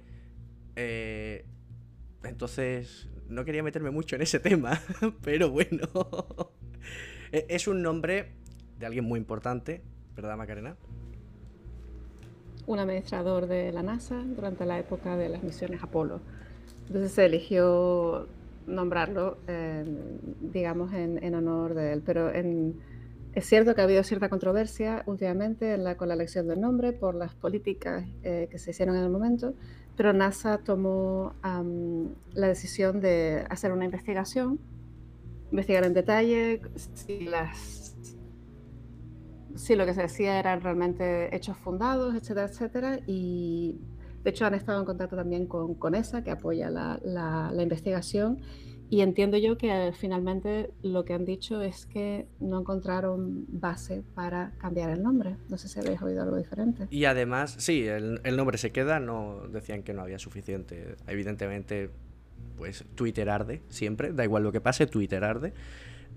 [0.76, 1.46] Eh,
[2.24, 4.80] entonces, no quería meterme mucho en ese tema,
[5.24, 5.88] pero bueno.
[7.34, 8.34] E, es un nombre
[8.78, 9.82] de alguien muy importante,
[10.18, 10.76] ¿verdad, Macarena?
[12.68, 16.20] Un administrador de la NASA durante la época de las misiones Apolo.
[16.88, 18.28] Entonces se eligió
[18.68, 19.38] nombrarlo,
[20.42, 22.04] digamos, en, honor de él.
[22.06, 22.30] Pero
[23.34, 27.34] es cierto que ha habido cierta controversia últimamente con la elección del nombre por las
[27.34, 29.54] políticas eh, que se hicieron en el momento
[29.96, 31.34] pero NASA tomó
[32.34, 34.60] la decisión de hacer una investigación,
[35.52, 36.62] investigar en detalle
[36.94, 37.96] si, las,
[39.56, 43.00] si lo que se decía eran realmente hechos fundados, etcétera, etcétera.
[43.06, 43.80] Y
[44.24, 47.64] de hecho han estado en contacto también con, con ESA, que apoya la, la, la
[47.64, 48.40] investigación
[48.92, 54.52] y entiendo yo que finalmente lo que han dicho es que no encontraron base para
[54.58, 55.38] cambiar el nombre.
[55.48, 56.88] No sé si habéis oído algo diferente.
[56.90, 60.98] Y además, sí, el, nombre se queda, no decían que no había suficiente.
[61.08, 61.90] Evidentemente,
[62.58, 65.54] pues Twitter arde siempre, da igual lo que pase, Twitter arde.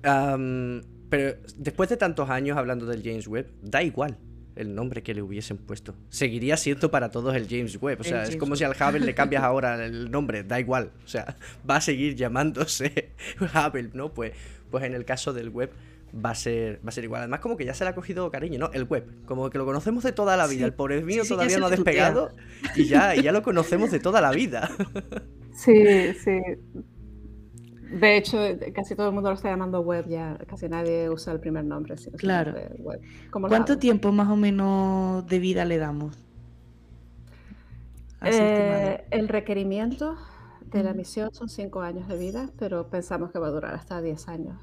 [0.02, 4.18] pero después de tantos años hablando del James Webb, da igual
[4.57, 5.95] el nombre que le hubiesen puesto.
[6.09, 8.01] Seguiría siendo para todos el James Webb.
[8.01, 10.90] O sea, es como si al Hubble le cambias ahora el nombre, da igual.
[11.05, 11.37] O sea,
[11.69, 14.12] va a seguir llamándose Hubble, ¿no?
[14.12, 14.33] Pues,
[14.71, 15.71] pues en el caso del web
[16.14, 17.23] va a ser va a ser igual.
[17.23, 18.71] Además, como que ya se le ha cogido cariño, ¿no?
[18.73, 19.07] El web.
[19.27, 20.64] Como que lo conocemos de toda la vida.
[20.64, 22.31] el pobre mío todavía no ha despegado
[22.77, 24.71] y ya, y ya lo conocemos de toda la vida.
[25.57, 26.40] Sí, sí.
[27.90, 28.38] De hecho,
[28.75, 31.94] casi todo el mundo lo está llamando web ya, casi nadie usa el primer nombre.
[32.16, 32.55] claro.
[33.31, 36.16] ¿Cuánto tiempo más o menos de vida le damos?
[38.23, 40.16] Eh, el requerimiento
[40.73, 44.01] de la misión son cinco años de vida, pero pensamos que va a durar hasta
[44.01, 44.57] 10 años.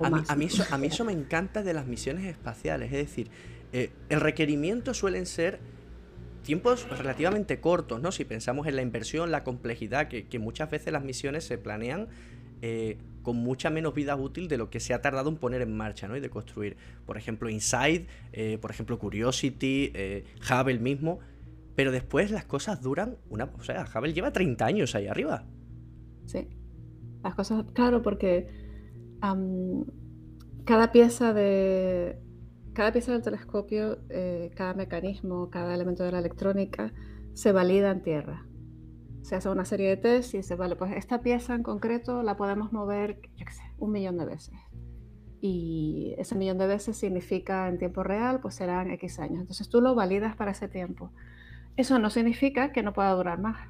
[0.00, 3.30] A mí, eso, a mí eso me encanta de las misiones espaciales, es decir,
[3.72, 5.58] eh, el requerimiento suelen ser
[6.42, 8.12] tiempos relativamente cortos, ¿no?
[8.12, 12.08] Si pensamos en la inversión, la complejidad, que, muchas veces las misiones se planean
[12.60, 15.76] eh, con mucha menos vida útil de lo que se ha tardado en poner en
[15.76, 16.16] marcha, ¿no?
[16.16, 16.76] Y de construir.
[17.06, 21.20] Por ejemplo, Inside, eh, por ejemplo, Curiosity, eh, Hubble mismo.
[21.74, 23.44] Pero después las cosas duran una...
[23.58, 25.44] O sea, Hubble lleva 30 años ahí arriba.
[26.26, 26.48] Sí.
[27.22, 27.64] Las cosas...
[27.72, 28.48] Claro, porque
[30.64, 32.18] cada pieza de,
[32.72, 36.92] cada pieza del telescopio, eh, cada mecanismo, cada elemento de la electrónica
[37.34, 38.46] se valida en tierra.
[39.22, 42.36] Se hace una serie de test y dice, vale, pues esta pieza en concreto la
[42.36, 44.54] podemos mover, yo qué sé, un millón de veces.
[45.40, 49.40] Y ese millón de veces significa en tiempo real, pues serán X años.
[49.40, 51.12] Entonces tú lo validas para ese tiempo.
[51.76, 53.68] Eso no significa que no pueda durar más.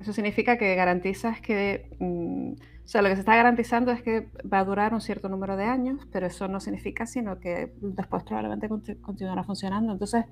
[0.00, 2.52] Eso significa que garantizas que, mm,
[2.88, 5.58] o sea, lo que se está garantizando es que va a durar un cierto número
[5.58, 8.66] de años, pero eso no significa sino que después probablemente
[9.02, 9.92] continuará funcionando.
[9.92, 10.24] Entonces,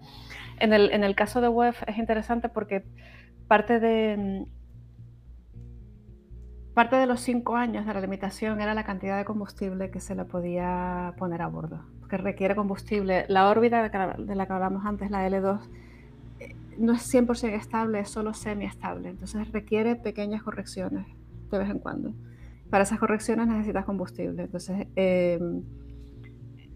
[0.59, 2.87] en el, en el caso de web es interesante porque
[3.47, 4.47] parte de,
[6.73, 10.15] parte de los cinco años de la limitación era la cantidad de combustible que se
[10.15, 13.27] le podía poner a bordo, que requiere combustible.
[13.29, 15.61] La órbita de la que hablamos antes, la L2,
[16.41, 21.07] eh, no es 100% estable, es solo semi-estable, entonces requiere pequeñas correcciones
[21.51, 22.15] de vez en cuando.
[22.71, 24.45] Para esas correcciones necesitas combustible.
[24.45, 25.63] Entonces, em,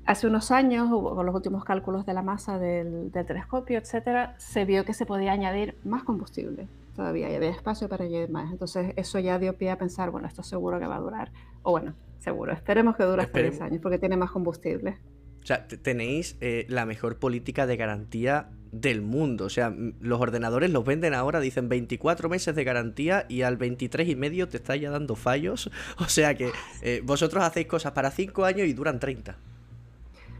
[0.06, 4.84] hace unos años, con los últimos cálculos de la masa del, telescopio, etcétera, se vio
[4.84, 8.52] que se podía añadir más combustible todavía y había espacio para añadir más.
[8.52, 11.32] Entonces, eso ya dio pie a pensar, bueno, esto seguro que va a durar.
[11.62, 14.98] O bueno, seguro, esperemos que dure hasta 10 años porque tiene más combustible.
[15.42, 19.46] O sea, tenéis eh, la mejor política de garantía del mundo.
[19.46, 24.08] O sea, los ordenadores los venden ahora, dicen 24 meses de garantía y al 23
[24.08, 25.70] y medio te está ya dando fallos.
[25.98, 26.50] O sea que
[26.82, 29.36] eh, vosotros hacéis cosas para 5 años y duran 30.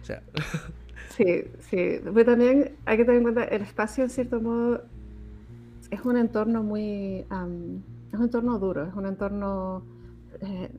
[0.01, 0.23] O sea.
[1.17, 2.01] Sí, sí.
[2.03, 4.83] Pero también hay que tener en cuenta, el espacio en cierto modo
[5.91, 7.19] es un entorno muy...
[7.19, 9.83] es un entorno duro, es un entorno...
[10.41, 10.71] Eh,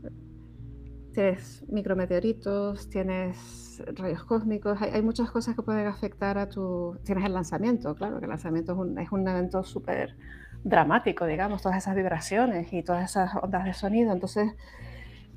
[1.13, 6.97] tienes micrometeoritos, tienes rayos cósmicos, hay, muchas cosas que pueden afectar a tu...
[7.03, 10.15] Tienes el lanzamiento, claro, que el lanzamiento es un, es un evento súper
[10.63, 14.11] dramático, digamos, todas esas vibraciones y todas esas ondas de sonido.
[14.11, 14.53] Entonces,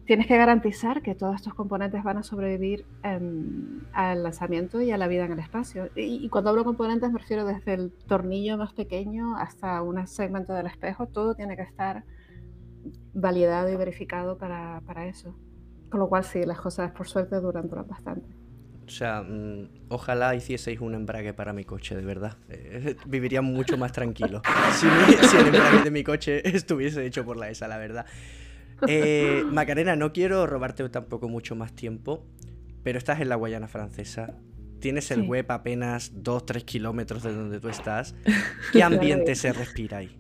[0.07, 4.99] tienes que garantizar que todos estos componentes van a sobrevivir em, al lanzamiento y a
[4.99, 5.89] la vida en el espacio.
[5.95, 10.67] Y, cuando hablo componentes me refiero desde el tornillo más pequeño hasta un segmento del
[10.67, 12.05] espejo, todo tiene que estar
[13.15, 15.35] validado y verificado para, para eso.
[15.91, 18.27] Con lo cual sí, las cosas por suerte duran, duran bastante.
[18.87, 22.37] O sea, mm, ojalá hicieseis un embrague para mi coche, de verdad.
[22.49, 24.43] Eh, viviría mucho más tranquilo
[24.73, 24.87] si,
[25.27, 28.07] si, el embrague de mi coche estuviese hecho por la ESA, la verdad.
[28.87, 32.27] Eh, Macarena, no quiero robarte tampoco mucho más tiempo,
[32.83, 34.35] pero estás en la Guayana francesa.
[34.81, 38.15] Tienes el web apenas 2-3 kilómetros de donde tú estás.
[38.71, 40.15] ¿Qué ambiente se respira ahí?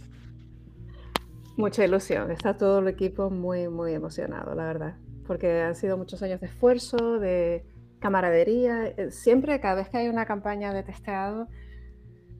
[1.58, 2.30] Mucha ilusión.
[2.30, 4.94] Está todo el equipo muy, muy emocionado, la verdad.
[5.26, 7.64] Porque han sido muchos años de esfuerzo, de
[7.98, 8.86] camaradería.
[8.86, 11.48] Eh, siempre, cada vez que hay una campaña de testeado,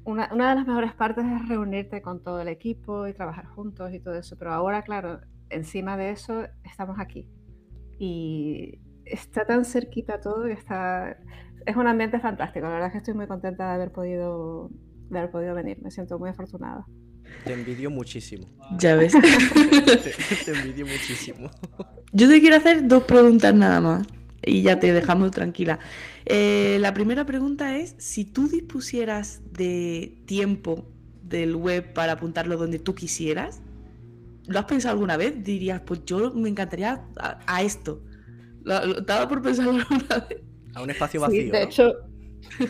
[0.05, 3.93] una, una, de las mejores partes es reunirte con todo el equipo y trabajar juntos
[3.93, 4.37] y todo eso.
[4.39, 7.29] Pero ahora, claro, encima de eso estamos aquí.
[7.99, 11.17] Y está tan cerquita todo y está...
[11.67, 12.67] Es un ambiente fantástico.
[12.67, 14.71] La verdad es que estoy muy contenta de haber podido,
[15.09, 15.81] de haber podido venir.
[15.83, 16.85] Me siento muy afortunada.
[17.45, 18.47] Te envidio muchísimo.
[18.79, 19.13] Ya ves.
[20.45, 21.51] te, envidio muchísimo.
[22.13, 24.07] Yo te quiero hacer dos preguntas nada más
[24.43, 25.79] y ya te dejamos tranquila.
[26.27, 30.87] Eh, la primera pregunta es, si tú dispusieras de tiempo
[31.23, 33.61] del web para apuntarlo donde tú quisieras,
[34.47, 35.43] ¿Lo has pensado alguna vez?
[35.43, 38.03] Dirías, pues yo me encantaría a, esto.
[38.99, 40.41] ¿Estaba por pensarlo alguna vez?
[40.75, 41.43] A un espacio vacío.
[41.43, 41.95] Sí, de, hecho,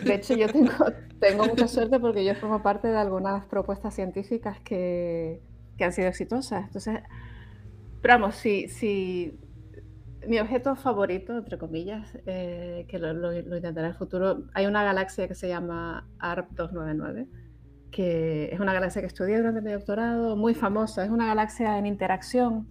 [0.03, 0.71] de hecho, yo tengo,
[1.19, 5.41] tengo mucha suerte porque yo formo parte de algunas propuestas científicas que,
[5.77, 6.65] que han sido exitosas.
[6.65, 6.99] Entonces,
[8.01, 9.39] pero vamos, si, si
[10.27, 14.65] mi objeto favorito, entre comillas, eh, que lo, lo, lo, intentaré en el futuro, hay
[14.65, 17.27] una galaxia que se llama ARP 299
[17.95, 21.85] que es una galaxia que estudié durante mi doctorado, muy famosa, es una galaxia en
[21.85, 22.67] interacción,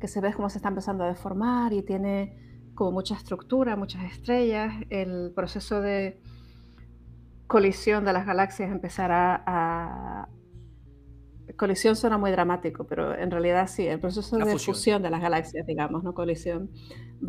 [0.00, 2.36] que se ve cómo se está empezando a deformar y tiene
[2.82, 4.74] como mucha estructura, muchas estrellas.
[4.90, 6.18] El proceso de
[7.46, 10.28] colisión de las galaxias empezará a...
[11.56, 15.64] Colisión suena muy dramático, pero en realidad sí, el proceso de fusión de las galaxias,
[15.64, 16.70] digamos, no colisión,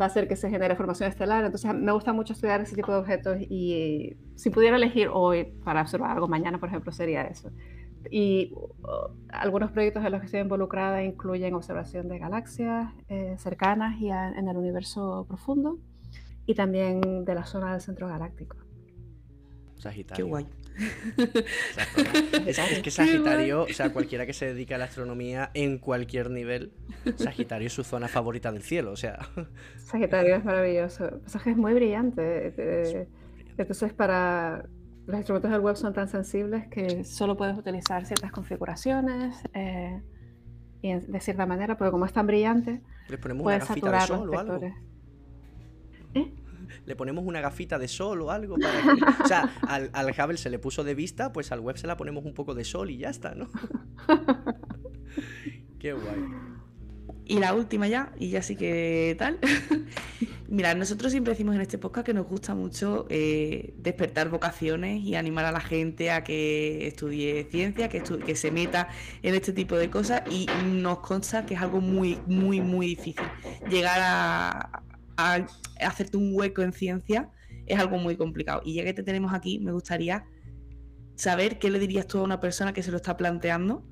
[0.00, 1.44] va a hacer que se genere formación estelar.
[1.44, 5.82] Entonces me gusta mucho estudiar ese tipo de objetos y si pudiera elegir hoy para
[5.82, 7.52] observar algo mañana, por ejemplo, sería eso.
[8.10, 14.00] Y uh, algunos proyectos en los que estoy involucrada incluyen observación de galaxias eh, cercanas
[14.00, 15.78] y en el universo profundo
[16.46, 18.56] y también de la zona del centro galáctico.
[19.76, 20.24] Sagitario.
[20.24, 20.46] Qué guay.
[22.46, 26.72] Es, que Sagitario, o sea, cualquiera que se dedique a la astronomía en cualquier nivel,
[27.16, 29.18] Sagitario es su zona favorita del cielo, o sea.
[29.76, 31.06] Sagitario es maravilloso.
[31.06, 32.54] El pasaje es muy brillante.
[32.56, 33.08] Eh,
[33.56, 34.66] entonces, para
[35.06, 40.02] los instrumentos del web son tan sensibles que solo puedes utilizar ciertas configuraciones eh,
[40.82, 42.82] y de cierta manera, pero como es tan brillante,
[43.42, 44.74] puedes saturar los vectores.
[46.14, 46.32] ¿Eh?
[46.86, 48.78] le ponemos una gafita de sol o algo para
[49.24, 51.96] O sea, al, al Hubble se le puso de vista, pues al web se la
[51.96, 53.48] ponemos un poco de sol y ya está, ¿no?
[55.78, 56.24] Qué guay.
[57.26, 59.38] Y la última ya, y ya sí que tal.
[60.54, 65.16] Mira, nosotros siempre decimos en este podcast que nos gusta mucho eh, despertar vocaciones y
[65.16, 68.86] animar a la gente a que estudie ciencia, que, que se meta
[69.24, 73.26] en este tipo de cosas y nos consta que es algo muy, muy, muy difícil.
[73.68, 74.84] Llegar a,
[75.16, 75.46] a
[75.80, 77.32] hacerte un hueco en ciencia
[77.66, 78.62] es algo muy complicado.
[78.64, 80.24] Y ya que te tenemos aquí, me gustaría
[81.16, 83.84] saber qué le dirías tú a una persona que se lo está planteando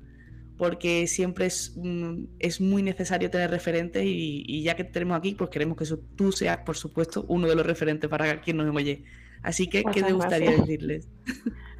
[0.57, 5.49] porque siempre es, mm, es muy necesario tener referentes y, ya que tenemos aquí, pues
[5.49, 5.85] queremos que
[6.15, 9.03] tú seas, por supuesto, uno de los referentes para quien nos oye.
[9.41, 11.09] Así que, ¿qué te gustaría decirles?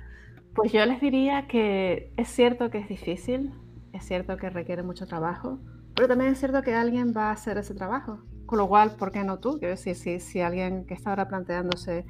[0.56, 3.54] Pues yo les diría que es cierto que es difícil,
[3.92, 5.60] es cierto que requiere mucho trabajo,
[5.96, 8.20] pero también es cierto que alguien va a hacer ese trabajo.
[8.46, 9.58] Con lo cual, ¿por qué no tú?
[9.58, 12.06] Quiero decir, si, si alguien que está ahora planteándose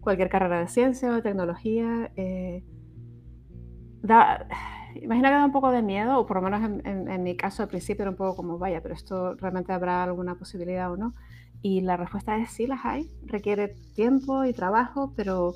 [0.00, 2.62] cualquier carrera de ciencia o de tecnología, eh,
[4.02, 4.46] da,
[4.96, 7.62] imagina que da un poco de miedo, o por lo menos en, en, mi caso
[7.62, 11.14] al principio era un poco como, vaya, pero esto realmente habrá alguna posibilidad o no.
[11.62, 13.10] Y la respuesta es sí, las hay.
[13.26, 15.54] Requiere tiempo y trabajo, pero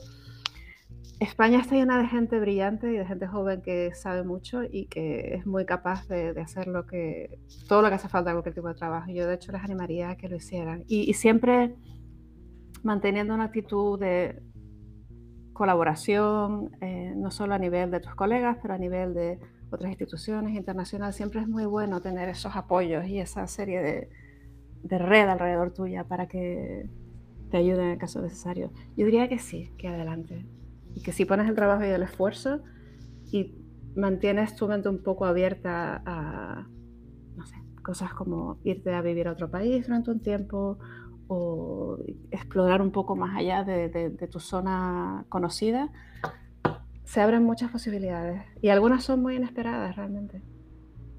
[1.23, 5.37] España está llena de gente brillante y de gente joven que sabe mucho y que
[5.37, 8.75] es muy capaz de, hacer lo que, todo lo que hace falta cualquier tipo de
[8.75, 9.11] trabajo.
[9.13, 10.85] Yo de hecho les animaría a que lo hicieran.
[10.89, 11.77] Y, siempre
[12.83, 14.43] manteniendo una actitud de
[15.53, 19.39] colaboración, eh, no solo a nivel de tus colegas, pero a nivel de
[19.71, 21.17] otras instituciones internacionales.
[21.17, 24.09] Siempre es muy bueno tener esos apoyos y esa serie de,
[24.83, 26.89] de red alrededor tuya para que
[27.51, 28.73] te ayuden en el caso necesario.
[28.97, 30.47] Yo diría que sí, que adelante.
[30.95, 32.61] Y que si pones el trabajo y el esfuerzo
[33.31, 33.55] y
[33.95, 36.67] mantienes tu mente un poco abierta a,
[37.37, 40.79] no sé, cosas como irte a vivir a otro país durante un tiempo
[41.29, 41.99] o
[42.31, 45.91] explorar un poco más allá de, de tu zona conocida,
[47.05, 50.43] se abren muchas posibilidades y algunas son muy inesperadas realmente.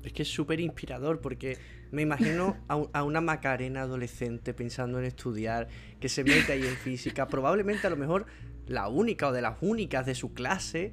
[0.04, 1.58] Es que es súper inspirador porque
[1.92, 5.68] me imagino a, una Macarena adolescente pensando en estudiar,
[6.00, 8.26] que se mete ahí en física, probablemente a lo mejor
[8.66, 10.92] la única o de las únicas de su clase,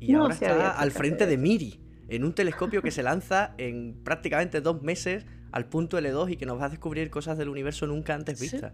[0.00, 4.60] y ahora está al frente de Miri, en un telescopio que se lanza en prácticamente
[4.62, 8.14] dos meses al punto L2 y que nos va a descubrir cosas del universo nunca
[8.14, 8.72] antes vistas.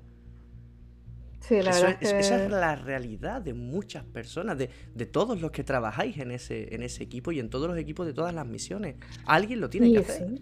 [1.41, 4.69] Sí, la verdad es, Esa es la realidad de muchas personas, de,
[5.07, 8.15] todos los que trabajáis en ese, en ese equipo y en todos los equipos de
[8.15, 8.97] todas las misiones.
[9.27, 10.41] Alguien lo tiene que hacer.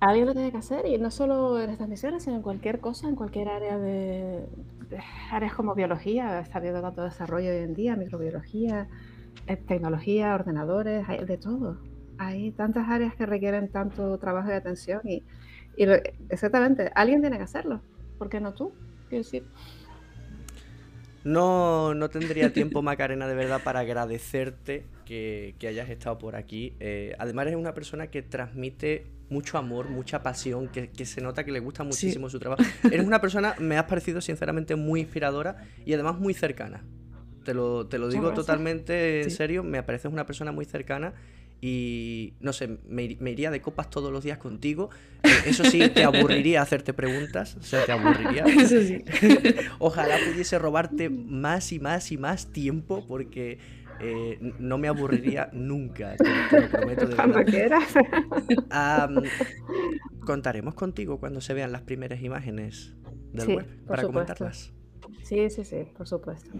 [0.00, 3.08] Alguien lo tiene que hacer y no solo en estas misiones, sino en cualquier cosa,
[3.08, 4.44] en cualquier área de,
[5.30, 6.40] áreas como biología.
[6.40, 8.88] Está habiendo tanto desarrollo hoy en día, microbiología,
[9.46, 11.78] eh, tecnología, ordenadores, hay de todo.
[12.18, 15.22] Hay tantas áreas que requieren tanto trabajo y atención y,
[15.76, 17.80] exactamente, alguien tiene que hacerlo.
[18.18, 18.72] ¿Por qué no tú?
[19.08, 19.44] Quiero decir.
[21.24, 26.74] No, no tendría tiempo, Macarena, de verdad, para agradecerte que, hayas estado por aquí.
[26.80, 31.52] Eh, además, eres una persona que transmite mucho amor, mucha pasión, que, se nota que
[31.52, 32.62] le gusta muchísimo su trabajo.
[32.84, 36.82] Eres una persona, me has parecido sinceramente muy inspiradora y además muy cercana.
[37.44, 41.12] Te lo, te lo digo totalmente en serio, me pareces una persona muy cercana
[41.64, 44.90] y no sé, me, iría de copas todos los días contigo.
[45.22, 48.42] Eh, eso sí, te aburriría hacerte preguntas, o sea, te aburriría.
[48.46, 49.04] Eso sí.
[49.78, 53.60] Ojalá pudiese robarte más y más y más tiempo porque
[54.00, 57.94] eh, no me aburriría nunca, te, lo prometo de Cuando quieras.
[60.26, 62.96] contaremos contigo cuando se vean las primeras imágenes
[63.32, 64.72] del web para comentarlas.
[65.22, 66.50] Sí, sí, sí, por supuesto.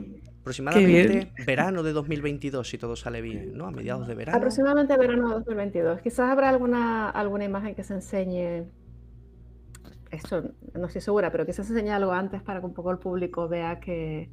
[0.43, 3.67] Aproximadamente verano de 2022, si todo sale bien, ¿no?
[3.67, 4.37] A mediados de verano.
[4.37, 6.01] Aproximadamente verano de 2022.
[6.01, 8.65] Quizás habrá alguna, alguna imagen que se enseñe,
[10.11, 12.99] esto no estoy segura, pero quizás se enseñe algo antes para que un poco el
[12.99, 14.31] público vea que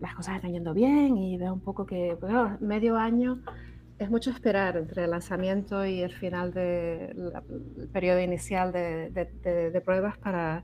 [0.00, 3.40] las cosas están yendo bien y vea un poco que, bueno, medio año
[3.98, 7.32] es mucho esperar entre el lanzamiento y el final del
[7.90, 9.08] periodo inicial de,
[9.72, 10.62] de pruebas para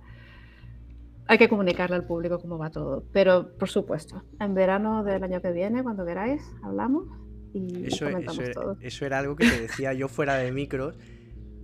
[1.27, 3.05] hay que comunicarle al público cómo va todo.
[3.13, 7.07] Pero, por supuesto, en verano del año que viene, cuando queráis, hablamos
[7.55, 8.77] y eso, comentamos eso, todo.
[8.81, 10.97] Eso era algo que te decía yo fuera de micros.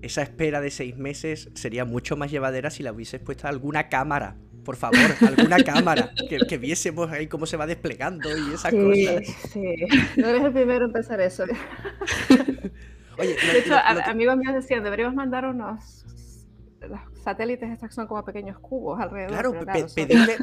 [0.00, 4.36] Esa espera de seis meses sería mucho más llevadera si la hubieses puesto alguna cámara.
[4.64, 6.12] Por favor, alguna cámara.
[6.28, 9.26] Que, viésemos ahí cómo se va desplegando y esas cosas.
[9.50, 9.76] Sí,
[10.16, 11.44] no eres el primero en pensar eso.
[13.18, 13.74] Oye, de hecho,
[14.06, 16.04] amigos míos decían, deberíamos mandar unos
[16.88, 19.30] los satélites estos son como pequeños cubos alrededor.
[19.30, 19.54] Claro,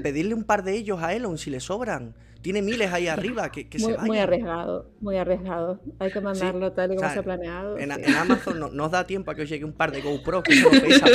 [0.02, 2.14] pedirle, un par de ellos a Elon si le sobran.
[2.42, 5.82] Tiene miles ahí arriba que, muy, se Muy arriesgado, muy arriesgado.
[5.98, 7.80] Hay que mandarlo tal y como se ha planeado.
[7.80, 10.54] En, Amazon no, os da tiempo a que os llegue un par de GoPro que
[10.54, 11.08] eso lo pesa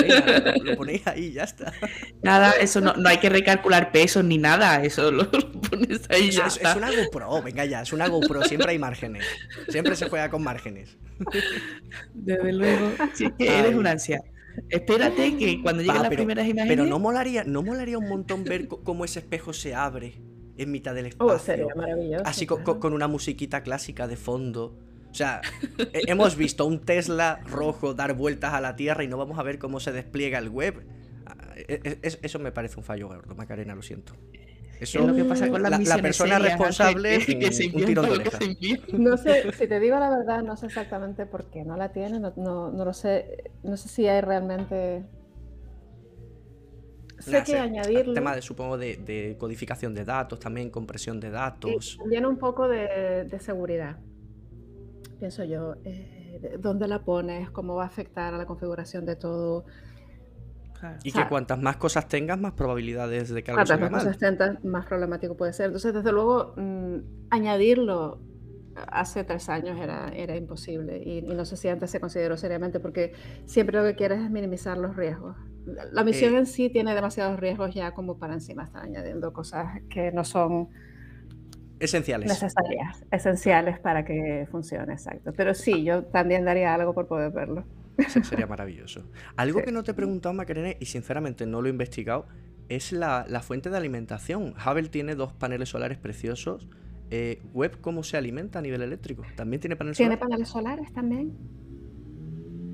[0.65, 1.73] lo, ponéis ahí y ya está.
[2.21, 6.47] Nada, eso no, no hay que recalcular pesos ni nada, eso lo, pones ahí ya
[6.47, 9.25] es, es una GoPro, venga ya, es una GoPro, siempre hay márgenes.
[9.69, 10.99] Siempre se juega con márgenes.
[12.13, 14.21] Desde luego, sí que eres un ansia.
[14.69, 16.77] Espérate que cuando lleguen las primeras imágenes.
[16.77, 20.15] Pero no molaría, no molaría un montón ver cómo ese espejo se abre
[20.57, 21.69] en mitad del oh, espacio.
[22.25, 24.77] Así con, una musiquita clásica de fondo.
[25.11, 25.41] O sea,
[25.93, 29.59] hemos visto un Tesla rojo dar vueltas a la Tierra y no vamos a ver
[29.59, 30.87] cómo se despliega el web.
[31.27, 34.15] Ah, e, e, eso me parece un fallo gordo, Macarena, lo siento.
[34.81, 38.07] Eso, lo que pasa con las la, persona responsable, hace que- que se un, tirón
[38.07, 38.39] de oreja.
[38.93, 42.19] No sé, si te digo la verdad, no sé exactamente por qué no la tiene,
[42.19, 45.05] no, no, no lo sé, no sé si hay realmente...
[47.19, 47.53] Sé que
[48.15, 51.97] tema de, supongo, de, de codificación de datos, también compresión de datos.
[51.97, 53.99] Y también un poco de, de seguridad,
[55.19, 55.75] pienso yo.
[55.85, 57.51] eh, de ¿Dónde la pones?
[57.51, 59.67] ¿Cómo va a afectar a la configuración de todo?
[60.81, 60.99] Claro.
[61.03, 63.89] Y o sea, que cuantas más cosas tengas, más probabilidades de que algo Cuantas salga
[63.91, 64.01] más mal.
[64.05, 65.67] cosas tentas, más problemático puede ser.
[65.67, 66.99] Entonces, desde luego, mm,
[67.31, 68.23] añadirlo
[68.75, 72.81] hace tres años era, era imposible y, y no sé si antes se consideró seriamente
[72.81, 73.13] porque
[73.47, 75.37] siempre lo que quieres es minimizar los riesgos.
[75.67, 79.33] La- La misión Eh, en sí tiene demasiados riesgos ya como para encima estar añadiendo
[79.33, 80.69] cosas que no son
[81.81, 82.29] Esenciales.
[82.29, 85.33] necesarias, esenciales para que funcione, exacto.
[85.37, 87.65] Pero sí, yo también daría algo por poder verlo.
[88.09, 89.11] Se- Sería maravilloso.
[89.37, 89.67] Algo Sí.
[89.67, 92.27] que no te he preguntado, Macarena, y sinceramente no lo he investigado,
[92.69, 94.55] es la, la fuente de alimentación.
[94.65, 96.69] Hubble tiene dos paneles solares preciosos.
[97.11, 99.25] Eh, ¿Web cómo se alimenta a nivel eléctrico?
[99.37, 100.29] ¿También tiene paneles ¿Tiene solares?
[100.31, 101.33] paneles solares también?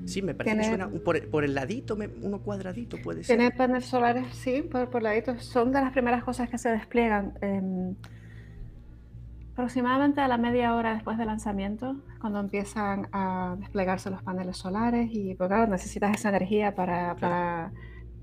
[0.05, 3.23] Sí, me parece que tiene- suena por, el- por el ladito, me- uno cuadradito puede
[3.23, 3.37] ser.
[3.37, 5.43] Tiene paneles solares, sí, por, por laditos.
[5.43, 7.33] Son de las primeras cosas que se despliegan.
[7.41, 7.95] em,
[9.57, 15.09] aproximadamente a la media hora después del lanzamiento, cuando empiezan a desplegarse los paneles solares
[15.11, 17.71] y, pues claro, necesitas esa energía para, para,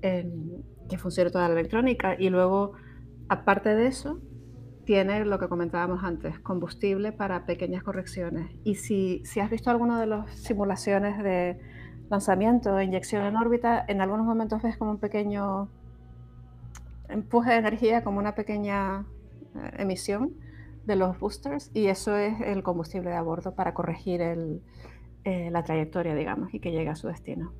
[0.01, 2.15] em, que funcione toda la electrónica.
[2.17, 2.71] Y luego,
[3.27, 4.21] aparte de eso,
[4.85, 8.55] tiene lo que comentábamos antes, combustible para pequeñas correcciones.
[8.63, 11.59] Y si, si has visto alguna de las simulaciones de
[12.09, 15.67] lanzamiento, inyección en órbita, en algunos momentos ves como un pequeño
[17.09, 19.05] empuje de energía, como una pequeña
[19.53, 20.44] eh, emisión
[20.85, 24.61] de los boosters, y eso es el combustible de a bordo para corregir el,
[25.23, 27.53] eh, la trayectoria, digamos, y que llegue a su destino.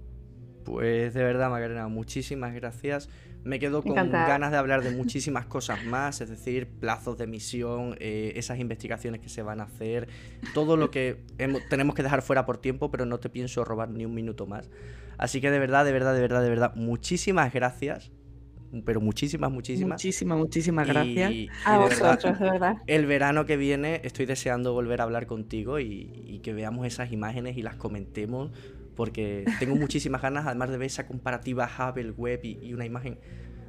[0.63, 3.09] Pues de verdad, Macarena, muchísimas gracias.
[3.43, 4.27] Me quedo con Encantada.
[4.27, 9.21] ganas de hablar de muchísimas cosas más, es decir, plazos de misión, eh, esas investigaciones
[9.21, 10.07] que se van a hacer,
[10.55, 11.23] todo lo que
[11.69, 14.71] tenemos que dejar fuera por tiempo, pero no te pienso robar ni un minuto más.
[15.19, 18.11] Así que de verdad, de verdad, de verdad, de verdad, muchísimas gracias,
[18.85, 19.97] pero muchísimas, muchísimas.
[19.97, 21.31] Muchísimas, muchísimas gracias.
[21.31, 22.77] Y, y A vosotros, de verdad.
[22.87, 27.11] el verano que viene estoy deseando volver a hablar contigo y, y que veamos esas
[27.11, 28.51] imágenes y las comentemos
[28.95, 33.17] porque tengo muchísimas ganas además de ver esa comparativa Hubble Web y, y una imagen.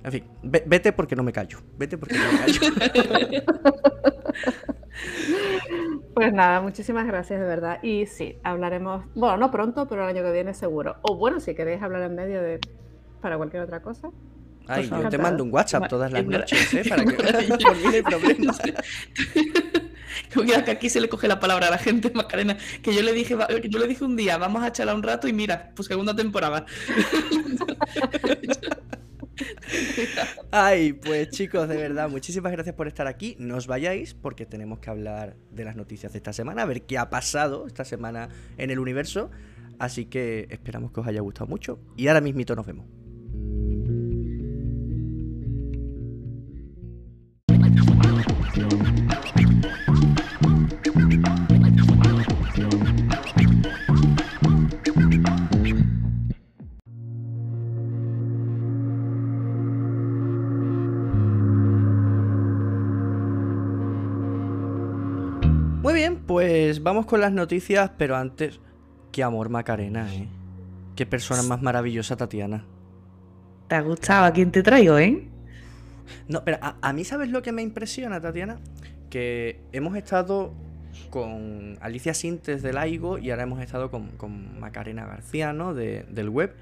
[0.05, 1.59] En fin, ve- vete porque no me callo.
[1.79, 3.43] Vete porque no me callo.
[6.15, 7.79] Pues nada, muchísimas gracias, de verdad.
[7.83, 10.97] Y sí, hablaremos, bueno, no pronto, pero el año que viene seguro.
[11.03, 12.59] O bueno, si queréis hablar en medio de
[13.21, 14.09] para cualquier otra cosa.
[14.69, 16.85] Ay, yo te mando un WhatsApp todas las noches, ¿eh?
[16.89, 18.55] Para que por mí no hay problema.
[20.45, 22.57] Mira que aquí se le coge la palabra a la gente, Macarena.
[22.83, 25.29] Que yo le dije, que yo le dije un día, vamos a charlar un rato
[25.29, 26.67] y mira, pues segunda temporada.
[30.51, 33.37] Ay, pues chicos, de verdad, muchísimas gracias por estar aquí.
[33.39, 36.83] No os vayáis porque tenemos que hablar de las noticias de esta semana, a ver
[36.83, 39.31] qué ha pasado esta semana en el universo.
[39.79, 41.79] Así que esperamos que os haya gustado mucho.
[41.97, 42.87] Y ahora mismito nos vemos.
[48.57, 48.65] Muy
[65.93, 68.59] bien, pues vamos con las noticias, pero antes,
[69.13, 70.29] qué amor Macarena, ¿eh?
[70.95, 72.65] Qué persona más maravillosa Tatiana.
[73.69, 75.29] ¿Te ha gustado a quién te traigo, eh?
[76.29, 78.59] No, pero a, a mí, ¿sabes lo que me impresiona, Tatiana?
[79.11, 80.53] Que hemos estado
[81.11, 85.75] con Alicia Sintes del AIGO y ahora hemos estado con, con Macarena García, ¿no?
[85.75, 86.55] De- del web.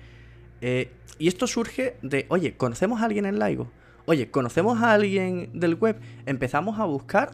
[0.60, 3.70] Eh, y esto surge de, oye, ¿conocemos a alguien en Laigo?
[4.06, 5.98] Oye, ¿conocemos a alguien del web?
[6.26, 7.32] Empezamos a buscar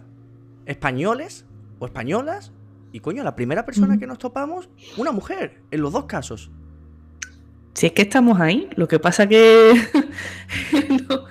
[0.66, 1.44] españoles
[1.78, 2.52] o españolas
[2.92, 6.50] y, coño, la primera persona que nos topamos, una mujer, en los dos casos.
[7.74, 9.72] Si es que estamos ahí, lo que pasa que,
[11.08, 11.24] no,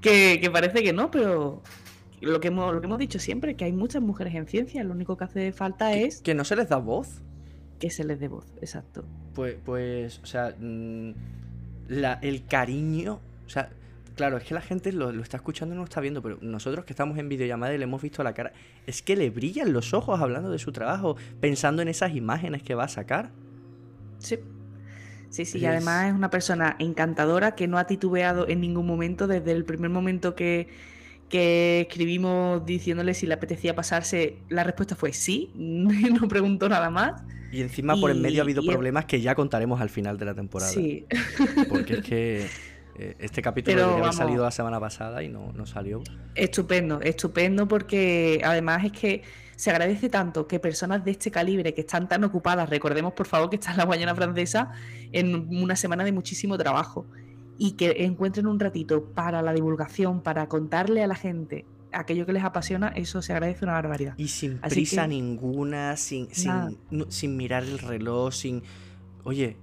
[0.00, 1.62] que, que parece que no, pero
[2.20, 4.92] lo que, hemos, lo que hemos dicho siempre, que hay muchas mujeres en ciencia, lo
[4.92, 7.22] único que hace falta Que, es que no se les da voz.
[7.78, 9.04] que se les dé voz, exacto.
[9.34, 11.12] Pues, pues, o sea, mm,
[11.88, 13.70] la- el cariño, o sea,
[14.16, 16.36] claro, es que la gente lo, lo está escuchando y no lo está viendo, pero
[16.42, 18.52] nosotros que estamos en videollamada y le hemos visto la cara,
[18.86, 22.74] es que le brillan los ojos hablando de su trabajo, pensando en esas imágenes que
[22.74, 23.30] va a sacar.
[24.18, 24.38] Sí.
[25.30, 29.26] Sí, sí, y además es una persona encantadora que no ha titubeado en ningún momento,
[29.28, 30.68] desde el primer momento que,
[31.28, 37.22] que escribimos diciéndole si le apetecía pasarse, la respuesta fue sí, no preguntó nada más.
[37.52, 40.24] Y encima por en medio ha habido el- problemas que ya contaremos al final de
[40.24, 40.70] la temporada.
[40.72, 41.06] Sí,
[41.68, 42.46] Porque es que
[43.02, 44.16] Eh, este capítulo Pero, debería haber vamos.
[44.16, 46.02] salido la semana pasada y no, no salió.
[46.34, 49.22] Estupendo, estupendo porque además es que
[49.60, 53.50] se agradece tanto que personas de este calibre que están tan ocupadas, recordemos por favor
[53.50, 54.70] que está en la Guayana Francesa
[55.12, 57.06] en una semana de muchísimo trabajo
[57.58, 62.32] y que encuentren un ratito para la divulgación, para contarle a la gente aquello que
[62.32, 64.14] les apasiona, eso se agradece una barbaridad.
[64.16, 66.78] Y sin Así prisa que- ninguna, sin, sin,
[67.10, 68.62] sin mirar el reloj, sin...
[69.24, 69.58] Oye,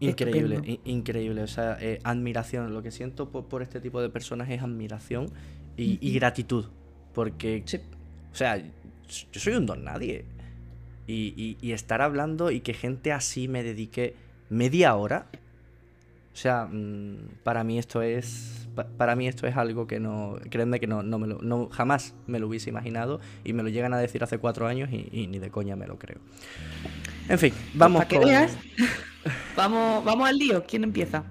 [0.00, 1.42] increíble, in- increíble.
[1.42, 2.72] O sea, eh, admiración.
[2.72, 5.30] Lo que siento por, por este tipo de personas es admiración
[5.76, 6.66] y, gratitud.
[7.12, 7.78] Porque, Sí.
[8.32, 8.62] o sea,
[9.08, 10.24] yo soy un don nadie.
[11.06, 14.14] Y, y- y estar hablando y que gente así me dedique
[14.50, 15.26] media hora.
[16.34, 18.68] O sea, mm, para mí esto es.
[18.74, 20.36] pa- Para mí esto es algo que no.
[20.50, 23.20] Créanme que no, no me lo, no, jamás me lo hubiese imaginado.
[23.42, 25.86] Y me lo llegan a decir hace cuatro años y, y ni de coña me
[25.86, 26.18] lo creo.
[27.28, 28.26] En fin, vamos para que con.
[28.26, 28.56] veas.
[29.56, 30.62] vamos, vamos al lío.
[30.64, 31.24] ¿Quién empieza?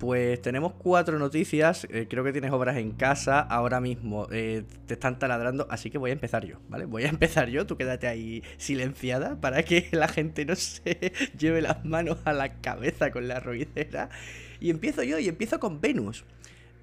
[0.00, 1.86] Pues tenemos cuatro noticias.
[1.90, 4.26] eh, creo que tienes obras en casa ahora mismo.
[4.32, 6.86] eh, te están taladrando, así que voy a empezar yo, ¿vale?
[6.86, 7.66] Voy a empezar yo.
[7.66, 12.62] Tú quédate ahí silenciada para que la gente no se lleve las manos a la
[12.62, 14.08] cabeza con la ruidera.
[14.58, 16.24] Y empiezo yo y empiezo con Venus.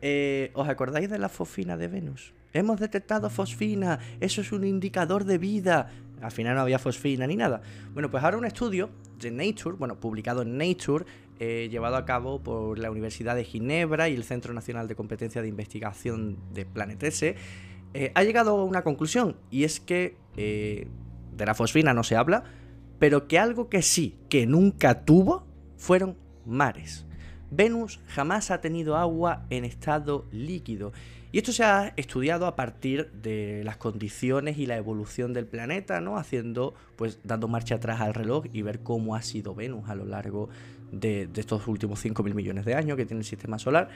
[0.04, 2.34] Eh, ¿Os acordáis de la fosfina de Venus?
[2.54, 5.90] Hemos detectado fosfina, eso es un indicador de vida.
[6.22, 7.62] Al final no había fosfina ni nada.
[7.94, 8.90] Bueno, pues ahora un estudio
[9.20, 11.06] de Nature, bueno, publicado en Nature,
[11.40, 15.42] eh, llevado a cabo por la Universidad de Ginebra y el Centro Nacional de Competencia
[15.42, 17.36] de Investigación de Planet S,
[17.94, 20.88] eh, ha llegado a una conclusión, y es que eh,
[21.36, 22.44] de la fosfina no se habla,
[23.00, 27.06] pero que algo que sí, que nunca tuvo, fueron mares.
[27.50, 30.92] Venus jamás ha tenido agua en estado líquido.
[31.32, 36.02] Y esto se ha estudiado a partir de las condiciones y la evolución del planeta,
[36.02, 36.18] ¿no?
[36.18, 40.06] Haciendo, pues, dando marcha atrás al reloj y ver cómo ha sido Venus a lo
[40.06, 40.50] largo
[40.92, 43.90] de estos últimos 5.000 millones de años que tiene el sistema solar.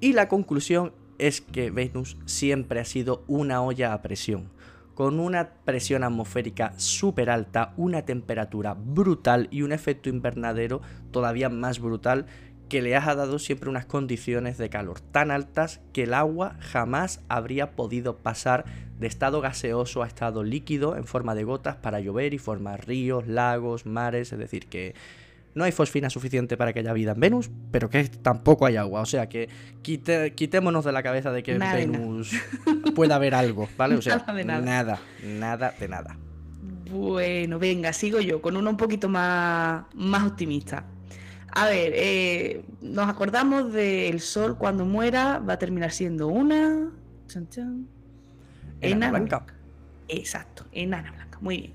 [0.00, 4.48] Y la conclusión es que Venus siempre ha sido una olla a presión,
[4.94, 11.80] con una presión atmosférica súper alta, una temperatura brutal y un efecto invernadero todavía más
[11.80, 12.26] brutal
[12.70, 17.20] que le ha dado siempre unas condiciones de calor tan altas que el agua jamás
[17.28, 18.64] habría podido pasar
[18.98, 23.26] de estado gaseoso a estado líquido en forma de gotas para llover y formar ríos,
[23.26, 24.94] lagos, mares, es decir que
[25.54, 29.00] no hay fosfina suficiente para que haya vida en Venus, pero que tampoco hay agua.
[29.00, 29.48] O sea que
[29.82, 31.86] quite- quitémonos de la cabeza de que en Nada de.
[31.86, 32.32] Venus
[32.94, 33.96] pueda haber algo, ¿vale?
[33.96, 34.60] O sea, Nada de nada.
[34.64, 36.16] nada, nada de nada.
[36.90, 40.84] Bueno, venga, sigo yo con uno un poquito más, más optimista.
[41.52, 46.90] A ver, eh, nos acordamos del Sol cuando muera va a terminar siendo una...
[47.28, 47.86] chan, chan,
[48.80, 49.36] Enana enana blanca.
[49.38, 49.54] blanca.
[50.08, 51.72] Exacto, enana blanca, muy bien.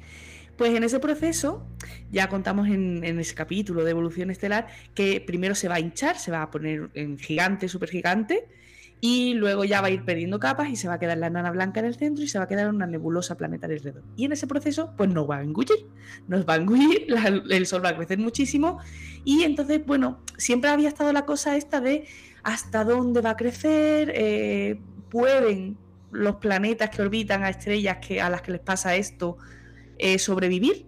[0.58, 1.66] Pues en ese proceso,
[2.12, 6.32] ya contamos en, ese capítulo de evolución estelar, que primero se va a hinchar, se
[6.32, 8.47] va a poner en gigante, súper gigante,
[9.01, 11.51] y luego ya va a ir perdiendo capas y se va a quedar la enana
[11.51, 14.03] blanca en el centro y se va a quedar una nebulosa planetaria alrededor.
[14.16, 15.86] Y en ese proceso, pues nos va a engullir,
[16.28, 17.08] nos va a engullir,
[17.49, 18.80] el Sol va a crecer muchísimo,
[19.24, 22.08] y entonces, bueno, siempre había estado la cosa esta de
[22.43, 24.80] hasta dónde va a crecer, eh,
[25.10, 25.78] pueden
[26.12, 29.38] los planetas que orbitan a estrellas que, a las que les pasa esto
[29.97, 30.86] eh, sobrevivir.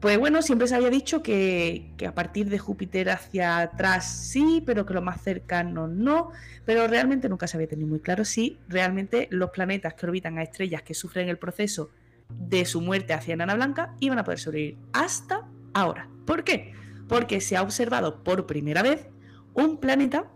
[0.00, 4.86] Pues bueno, siempre se había dicho que, a partir de Júpiter hacia atrás sí, pero
[4.86, 6.30] que lo más cercano no.
[6.64, 10.42] Pero realmente nunca se había tenido muy claro si realmente los planetas que orbitan a
[10.42, 11.90] estrellas que sufren el proceso
[12.28, 16.08] de su muerte hacia enana blanca iban a poder sobrevivir hasta ahora.
[16.26, 16.74] ¿Por qué?
[17.08, 19.08] Porque se ha observado por primera vez
[19.54, 20.26] un planeta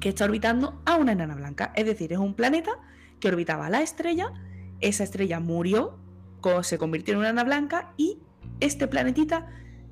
[0.00, 1.72] que está orbitando a una enana blanca.
[1.74, 2.70] Es decir, es un planeta
[3.20, 4.32] que orbitaba la estrella,
[4.80, 5.98] esa estrella murió,
[6.62, 8.20] se convirtió en una enana blanca y
[8.60, 9.46] este planetita,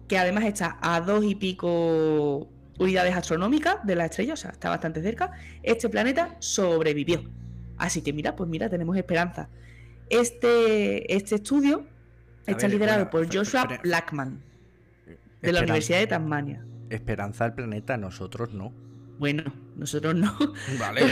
[0.09, 2.49] que además está a dos y pico
[2.79, 7.23] unidades astronómicas de la estrella, o sea, está bastante cerca, este planeta sobrevivió.
[7.77, 9.49] Así que mira, pues mira, tenemos esperanza.
[10.11, 11.87] Este, este estudio
[12.47, 13.81] A está ver, liderado bueno, por Joshua espera.
[13.83, 14.43] Blackman,
[15.41, 16.65] de la Universidad de Tasmania.
[16.91, 18.73] Esperanza al planeta, nosotros no.
[19.19, 19.45] Bueno,
[19.77, 20.37] nosotros no.
[20.79, 21.03] Vale.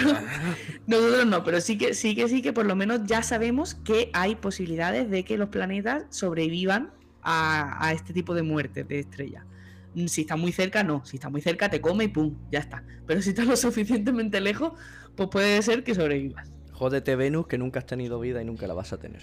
[0.87, 4.11] Nosotros no, pero sí que sí que sí que por lo menos ya sabemos que
[4.13, 6.93] hay posibilidades de que los planetas sobrevivan
[7.23, 9.47] a, a este tipo de muertes de estrellas.
[9.95, 11.05] Mm, Si está muy cerca, no.
[11.05, 12.85] Si está muy cerca, te come y pum, ya está.
[13.07, 14.73] Pero si está lo suficientemente lejos,
[15.15, 16.53] pues puede ser que sobrevivas.
[16.71, 19.23] Jódete Venus que nunca has tenido vida y nunca la vas a tener.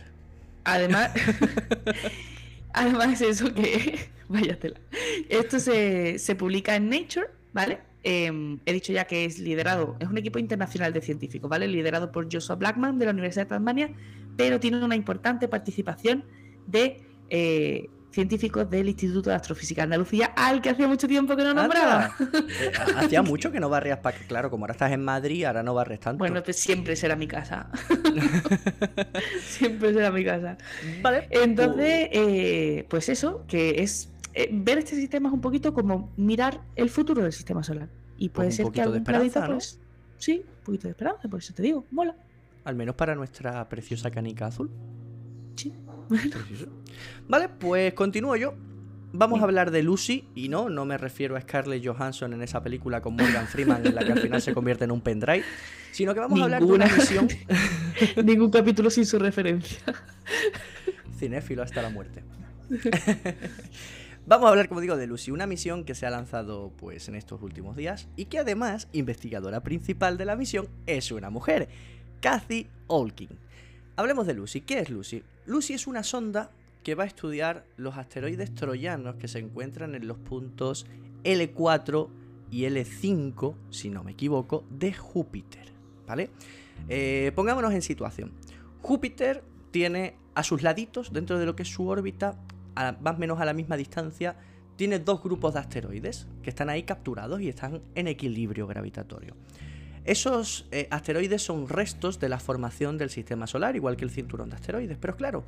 [0.63, 1.11] Además,
[2.73, 4.81] además eso que, vaya tela.
[5.29, 7.87] Esto se, se publica en Nature, ¿vale?
[8.03, 8.31] Eh,
[8.65, 11.67] he dicho ya que es liderado, es un equipo internacional de científicos, ¿vale?
[11.67, 13.93] Liderado por Joshua Blackman de la Universidad de Tasmania,
[14.35, 16.25] pero tiene una importante participación
[16.65, 21.43] de eh, científicos del Instituto de Astrofísica de Andalucía, al que hacía mucho tiempo que
[21.43, 22.15] no nombraba.
[22.19, 25.63] Eh, hacía mucho que no barrías para que, claro, como ahora estás en Madrid, ahora
[25.63, 26.17] no barres tanto.
[26.19, 27.69] Bueno, pues siempre será mi casa.
[29.43, 30.57] siempre será mi casa.
[31.01, 31.27] vale.
[31.29, 36.61] Entonces, eh, pues eso, que es eh, ver este sistema es un poquito como mirar
[36.75, 37.89] el futuro del sistema solar.
[38.17, 39.55] Y puede ser que algún planeta, ¿no?
[39.55, 39.79] pues,
[40.17, 42.15] sí, un poquito de esperanza, por eso te digo, mola.
[42.65, 44.69] Al menos para nuestra preciosa canica azul.
[45.55, 45.73] Sí.
[47.27, 48.55] Vale, pues continúo yo.
[49.11, 52.61] Vamos a hablar de Lucy, y no, no me refiero a Scarlett Johansson en esa
[52.61, 55.43] película con Morgan Freeman en la que al final se convierte en un pendrive,
[55.91, 57.27] sino que vamos a hablar de una misión
[58.23, 59.79] Ningún capítulo sin su referencia.
[61.17, 62.23] cinéfilo hasta la muerte.
[64.27, 67.15] Vamos a hablar, como digo, de Lucy, una misión que se ha lanzado pues en
[67.15, 71.67] estos últimos días y que además, investigadora principal de la misión, es una mujer,
[72.21, 73.29] Kathy Olkin.
[73.99, 74.61] Hablemos de Lucy.
[74.61, 75.23] ¿Qué es Lucy?
[75.45, 76.51] Lucy es una sonda
[76.83, 80.85] que va a estudiar los asteroides troyanos que se encuentran en los puntos
[81.25, 82.07] L4
[82.49, 85.73] y L5, si no me equivoco, de Júpiter.
[86.07, 86.29] ¿Vale?
[86.87, 88.31] Eh, pongámonos en situación.
[88.81, 92.39] Júpiter tiene a sus laditos, dentro de lo que es su órbita,
[92.75, 94.37] a- más o menos a la misma distancia,
[94.77, 99.35] tiene dos grupos de asteroides que están ahí capturados y están en equilibrio gravitatorio.
[100.09, 104.49] Esos eh, asteroides son restos de la formación del sistema solar, igual que el cinturón
[104.49, 105.43] de asteroides, pero claro,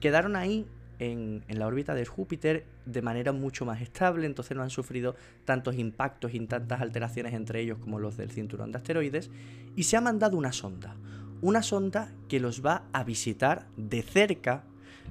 [0.00, 0.64] quedaron ahí
[0.98, 5.14] en, en la órbita de Júpiter de manera mucho más estable, entonces no han sufrido
[5.44, 9.30] tantos impactos y tantas alteraciones entre ellos como los del cinturón de asteroides,
[9.76, 10.96] y se ha mandado una sonda,
[11.42, 14.64] una sonda que los va a visitar de cerca,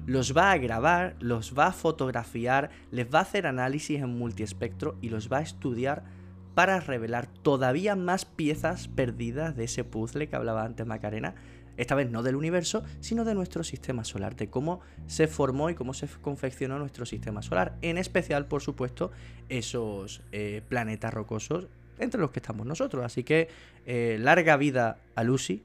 [0.06, 4.96] los va a grabar, los va a fotografiar, les va a hacer análisis en multiespectro
[5.00, 6.17] y los va a estudiar
[6.58, 11.36] para revelar todavía más piezas perdidas de ese puzzle que hablaba antes Macarena,
[11.76, 15.76] esta vez no del universo, sino de nuestro sistema solar, de cómo se formó y
[15.76, 19.12] cómo se confeccionó nuestro sistema solar, en especial, por supuesto,
[19.48, 21.68] esos eh, planetas rocosos
[22.00, 23.04] entre los que estamos nosotros.
[23.04, 23.46] Así que
[23.86, 25.62] eh, larga vida a Lucy,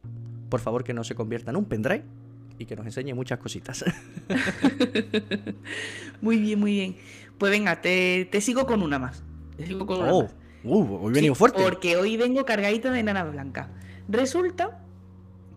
[0.50, 2.04] por favor que no se convierta en un pendrive
[2.60, 3.84] y que nos enseñe muchas cositas.
[6.22, 6.98] Muy bien, muy bien.
[7.40, 9.24] Pues venga, te, te sigo con una más.
[9.58, 10.43] Te sigo con una oh, más.
[10.64, 11.62] Uh, hoy Sí, fuerte.
[11.62, 13.70] Porque hoy vengo cargadito de nana blanca.
[14.08, 14.84] Resulta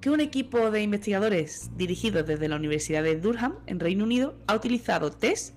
[0.00, 4.54] que un equipo de investigadores dirigidos desde la Universidad de Durham, en Reino Unido, ha
[4.54, 5.54] utilizado TESS,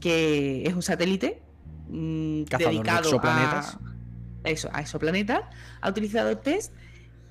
[0.00, 1.42] que es un satélite
[1.88, 3.78] mm, Cazador de dedicado exoplanetas.
[4.44, 5.40] a, eso, a exoplanetas,
[5.80, 6.72] ha utilizado TESS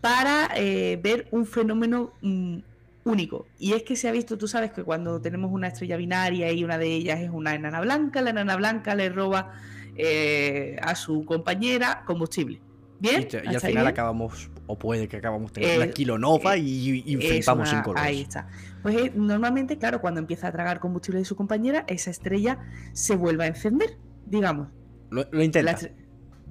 [0.01, 2.57] para eh, ver un fenómeno mm,
[3.05, 3.47] único.
[3.57, 6.63] Y es que se ha visto, tú sabes que cuando tenemos una estrella binaria y
[6.63, 9.53] una de ellas es una enana blanca, la enana blanca le roba
[9.95, 12.61] eh, a su compañera combustible.
[12.99, 13.27] ¿Bien?
[13.29, 13.87] Y, y ¿Hasta al final bien?
[13.87, 17.83] acabamos, o puede que acabamos teniendo Eh, una kilonova eh, y, y Es flipamos una-
[17.83, 17.97] sin.
[17.97, 18.47] Ahí está.
[18.81, 22.59] Pues eh, normalmente, claro, cuando empieza a tragar combustible de su compañera, esa estrella
[22.93, 24.69] se vuelve a encender, digamos.
[25.09, 25.73] Lo, lo intenta.
[25.73, 25.79] La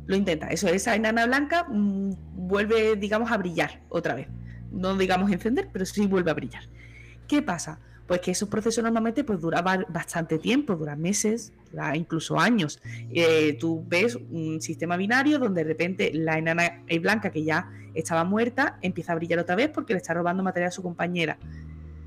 [0.07, 0.49] lo intenta.
[0.49, 2.11] Eso, esa enana blanca mm,
[2.47, 4.29] vuelve, digamos, a brillar otra vez.
[4.71, 6.65] No digamos encender, pero sí vuelve a brillar.
[7.27, 7.81] ¿Qué pasa?
[8.07, 12.81] Pues que esos procesos normalmente pues duraban bastante tiempo, duran meses, dura incluso años.
[13.11, 18.25] Eh, tú ves un sistema binario donde de repente la enana blanca que ya estaba
[18.25, 21.39] muerta empieza a brillar otra vez porque le está robando material a su compañera.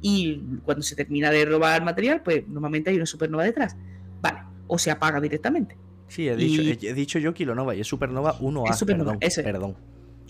[0.01, 3.75] Y cuando se termina de robar material, pues normalmente hay una supernova detrás.
[4.21, 5.75] Vale, o se apaga directamente.
[6.07, 8.69] Sí, he dicho, y- he, dicho yo kilonova y es supernova 1A.
[8.69, 9.45] Es supernova, perdón, eso es.
[9.45, 9.75] perdón.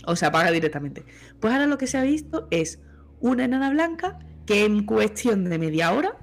[0.05, 1.03] o se apaga directamente.
[1.41, 2.79] Pues ahora lo que se ha visto es
[3.19, 6.17] una enana blanca que en cuestión de media hora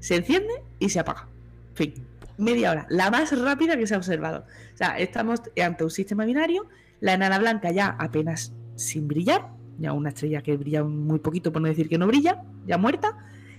[0.00, 1.28] se enciende y se apaga.
[1.72, 1.94] Fin,
[2.36, 4.44] media hora, la más rápida que se ha observado.
[4.74, 6.66] O sea, estamos ante un sistema binario,
[7.00, 9.48] la enana blanca ya apenas sin brillar,
[9.78, 13.16] ya una estrella que brilla muy poquito por no decir que no brilla, ya muerta,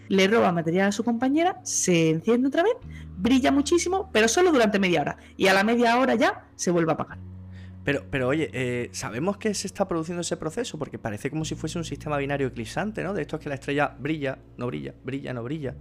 [0.09, 2.73] le roba material a su compañera, se enciende otra vez,
[3.17, 5.17] brilla muchísimo, pero solo durante media hora.
[5.37, 7.17] Y a la media hora ya se vuelve a apagar.
[7.85, 10.79] Pero, pero oye, eh, ¿sabemos que se está produciendo ese proceso?
[10.79, 13.13] Porque parece como si fuese un sistema binario eclipsante, ¿no?
[13.13, 15.75] De esto es que la estrella brilla, no brilla, brilla, no brilla.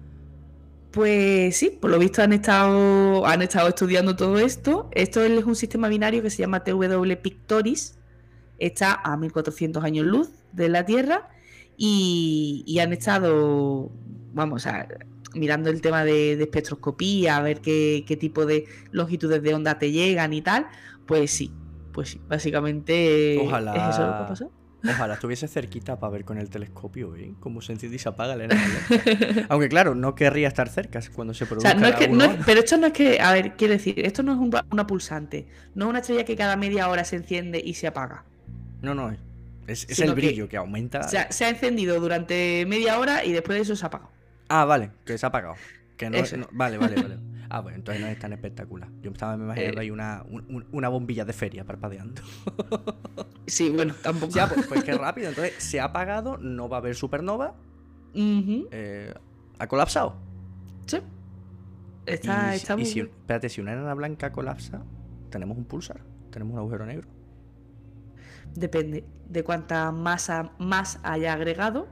[0.90, 4.90] Pues sí, por lo visto han estado, han estado estudiando todo esto.
[4.92, 7.98] Esto es un sistema binario que se llama TW Pictoris.
[8.58, 11.30] Está a 1400 años luz de la Tierra
[11.78, 13.90] y, han estado,
[14.34, 14.86] vamos, a,
[15.34, 20.34] mirando el tema de, espectroscopía, a ver qué tipo de longitudes de onda te llegan
[20.34, 20.66] y tal.
[21.06, 21.50] Pues sí,
[21.94, 23.74] pues sí, básicamente Ojalá.
[23.74, 24.52] es eso lo que ha pasado.
[24.86, 27.32] Ojalá estuviese cerquita para ver con el telescopio, ¿eh?
[27.40, 28.48] Cómo se enciende y se apaga la.
[29.48, 32.14] Aunque claro, no querría estar cerca cuando se O produzca sea, no es que, no
[32.14, 34.54] uno es- pero esto no es que, a ver, quiero decir, esto no es un-
[34.70, 38.24] una pulsante, no es una estrella que cada media hora se enciende y se apaga.
[38.82, 39.10] No, no,
[39.66, 41.00] es, es el brillo que, aumenta.
[41.00, 44.10] O sea, se ha encendido durante media hora y después de eso se ha apagado.
[44.50, 45.54] Ah, vale, que se ha apagado.
[45.96, 47.18] Que no, no- vale, vale, vale.
[47.50, 48.88] Ah, bueno, entonces no es tan espectacular.
[49.00, 49.82] Yo me estaba imaginando Eh.
[49.82, 52.20] ahí una, un- un- una bombilla de feria parpadeando.
[53.46, 54.32] Sí, bueno, tampoco.
[54.34, 55.28] Ya, pues, pues qué rápido.
[55.28, 57.54] Entonces, se ha apagado, no va a haber supernova.
[58.14, 59.12] Eh,
[59.58, 60.16] ha colapsado.
[60.86, 60.98] sí.
[62.06, 64.82] Está, y, está y muy si, espérate, si una enana blanca colapsa,
[65.30, 67.08] tenemos un pulsar, tenemos un agujero negro.
[68.54, 71.86] Depende de cuánta masa más haya agregado.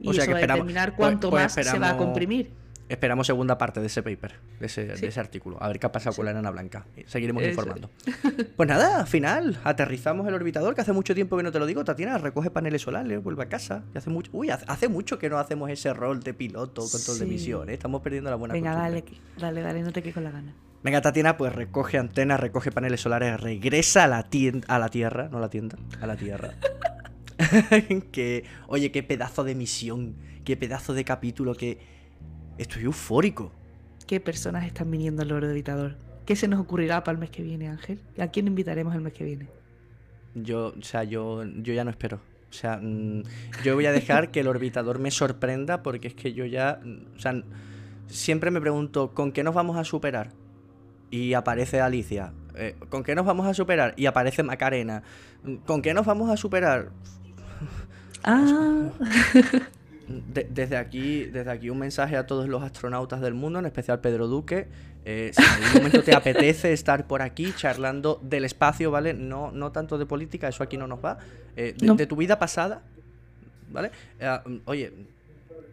[0.00, 1.96] Y O sea eso que va a determinar pues- cuánto pues más se va a
[1.96, 2.52] comprimir.
[2.88, 5.02] Esperamos segunda parte de ese paper, de ese, Sí.
[5.02, 5.56] de ese artículo.
[5.62, 6.84] A ver qué ha pasado con la enana blanca.
[7.06, 7.50] Seguiremos Eso.
[7.52, 7.90] informando.
[8.56, 9.58] Pues nada, final.
[9.64, 11.84] Aterrizamos el orbitador, que hace mucho tiempo que no te lo digo.
[11.84, 13.82] Tatiana recoge paneles solares, vuelve a casa.
[13.94, 17.24] Y hace mucho, uy, hace, mucho que no hacemos ese rol de piloto, control de
[17.24, 17.30] Sí.
[17.30, 17.70] misión.
[17.70, 17.74] ¿eh?
[17.74, 19.04] Estamos perdiendo la buena Venga, dale,
[19.38, 20.54] dale, dale, no te quedes con la gana.
[20.82, 25.28] Venga, Tatiana, pues recoge antenas, recoge paneles solares, regresa a la, tien- a la Tierra,
[25.30, 26.54] no a la tienda, a la Tierra.
[28.12, 30.14] que, oye, qué pedazo de misión,
[30.44, 31.78] qué pedazo de capítulo, que
[32.58, 33.52] estoy eufórico.
[34.06, 35.96] ¿Qué personas están viniendo al orbitador?
[36.26, 38.00] ¿Qué se nos ocurrirá para el mes que viene, Ángel?
[38.18, 39.48] ¿A quién invitaremos el mes que viene?
[40.34, 42.20] Yo, o sea, yo, yo ya no espero.
[42.50, 43.22] O sea, mm,
[43.64, 47.16] yo voy a dejar que el orbitador me sorprenda porque es que yo ya, mm,
[47.16, 47.42] o sea,
[48.08, 50.30] siempre me pregunto, ¿con qué nos vamos a superar?
[51.10, 52.32] Y aparece Alicia.
[52.54, 53.94] Eh, ¿Con qué nos vamos a superar?
[53.96, 55.02] Y aparece Macarena.
[55.44, 56.90] Mm, ¿Con qué nos vamos a superar?
[58.22, 58.90] Ah,
[60.32, 64.00] De- desde aquí, desde aquí un mensaje a todos los astronautas del mundo, en especial
[64.00, 64.68] Pedro Duque.
[65.04, 69.14] Eh, si en algún momento te apetece estar por aquí charlando del espacio, ¿vale?
[69.14, 71.18] No, no tanto de política, eso aquí no nos va.
[71.56, 71.94] Eh, de, No.
[71.94, 72.82] de tu vida pasada,
[73.70, 73.90] ¿vale?
[74.20, 74.92] Eh, oye,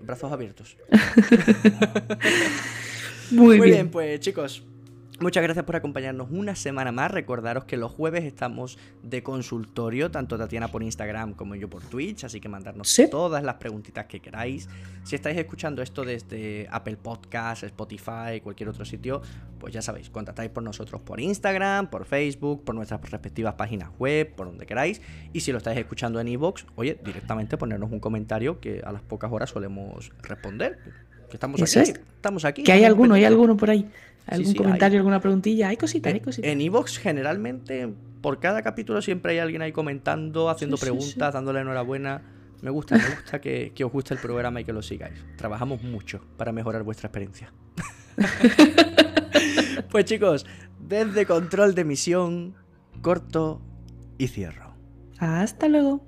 [0.02, 0.78] brazos abiertos.
[3.32, 3.72] muy, Muy bien.
[3.72, 4.64] bien, pues chicos,
[5.22, 7.12] muchas gracias por acompañarnos una semana más.
[7.12, 12.24] Recordaros que los jueves estamos de consultorio, tanto Tatiana por Instagram como yo por Twitch,
[12.24, 13.10] así que mandarnos Sí.
[13.10, 14.70] todas las preguntitas que queráis.
[15.04, 19.22] Si estáis escuchando esto desde Apple Podcast, Spotify, cualquier otro sitio,
[19.60, 24.34] pues ya sabéis, contactáis por nosotros por Instagram, por Facebook, por nuestras respectivas páginas web,
[24.36, 25.02] por donde queráis.
[25.34, 29.02] Y si lo estáis escuchando en iVoox, oye, directamente ponernos un comentario que a las
[29.02, 30.80] pocas horas solemos responder.
[31.30, 31.90] Que estamos aquí, es.
[31.90, 32.64] estamos aquí.
[32.64, 33.88] Que hay alguno, hay alguno por ahí.
[34.30, 35.00] ¿Algún sí, comentario, hay.
[35.00, 35.70] alguna preguntilla?
[35.70, 36.50] Hay cositas, hay cositas.
[36.50, 41.62] En Evox generalmente, por cada capítulo siempre hay alguien ahí comentando, haciendo Sí, preguntas, dándole
[41.62, 42.22] enhorabuena.
[42.62, 45.16] Me gusta, me gusta que, que os guste el programa y que lo sigáis.
[45.38, 47.54] Trabajamos mucho para mejorar vuestra experiencia.
[49.92, 50.46] pues chicos,
[50.80, 52.56] desde control de misión,
[53.02, 53.62] corto
[54.18, 54.74] y cierro.
[55.20, 56.06] Hasta luego.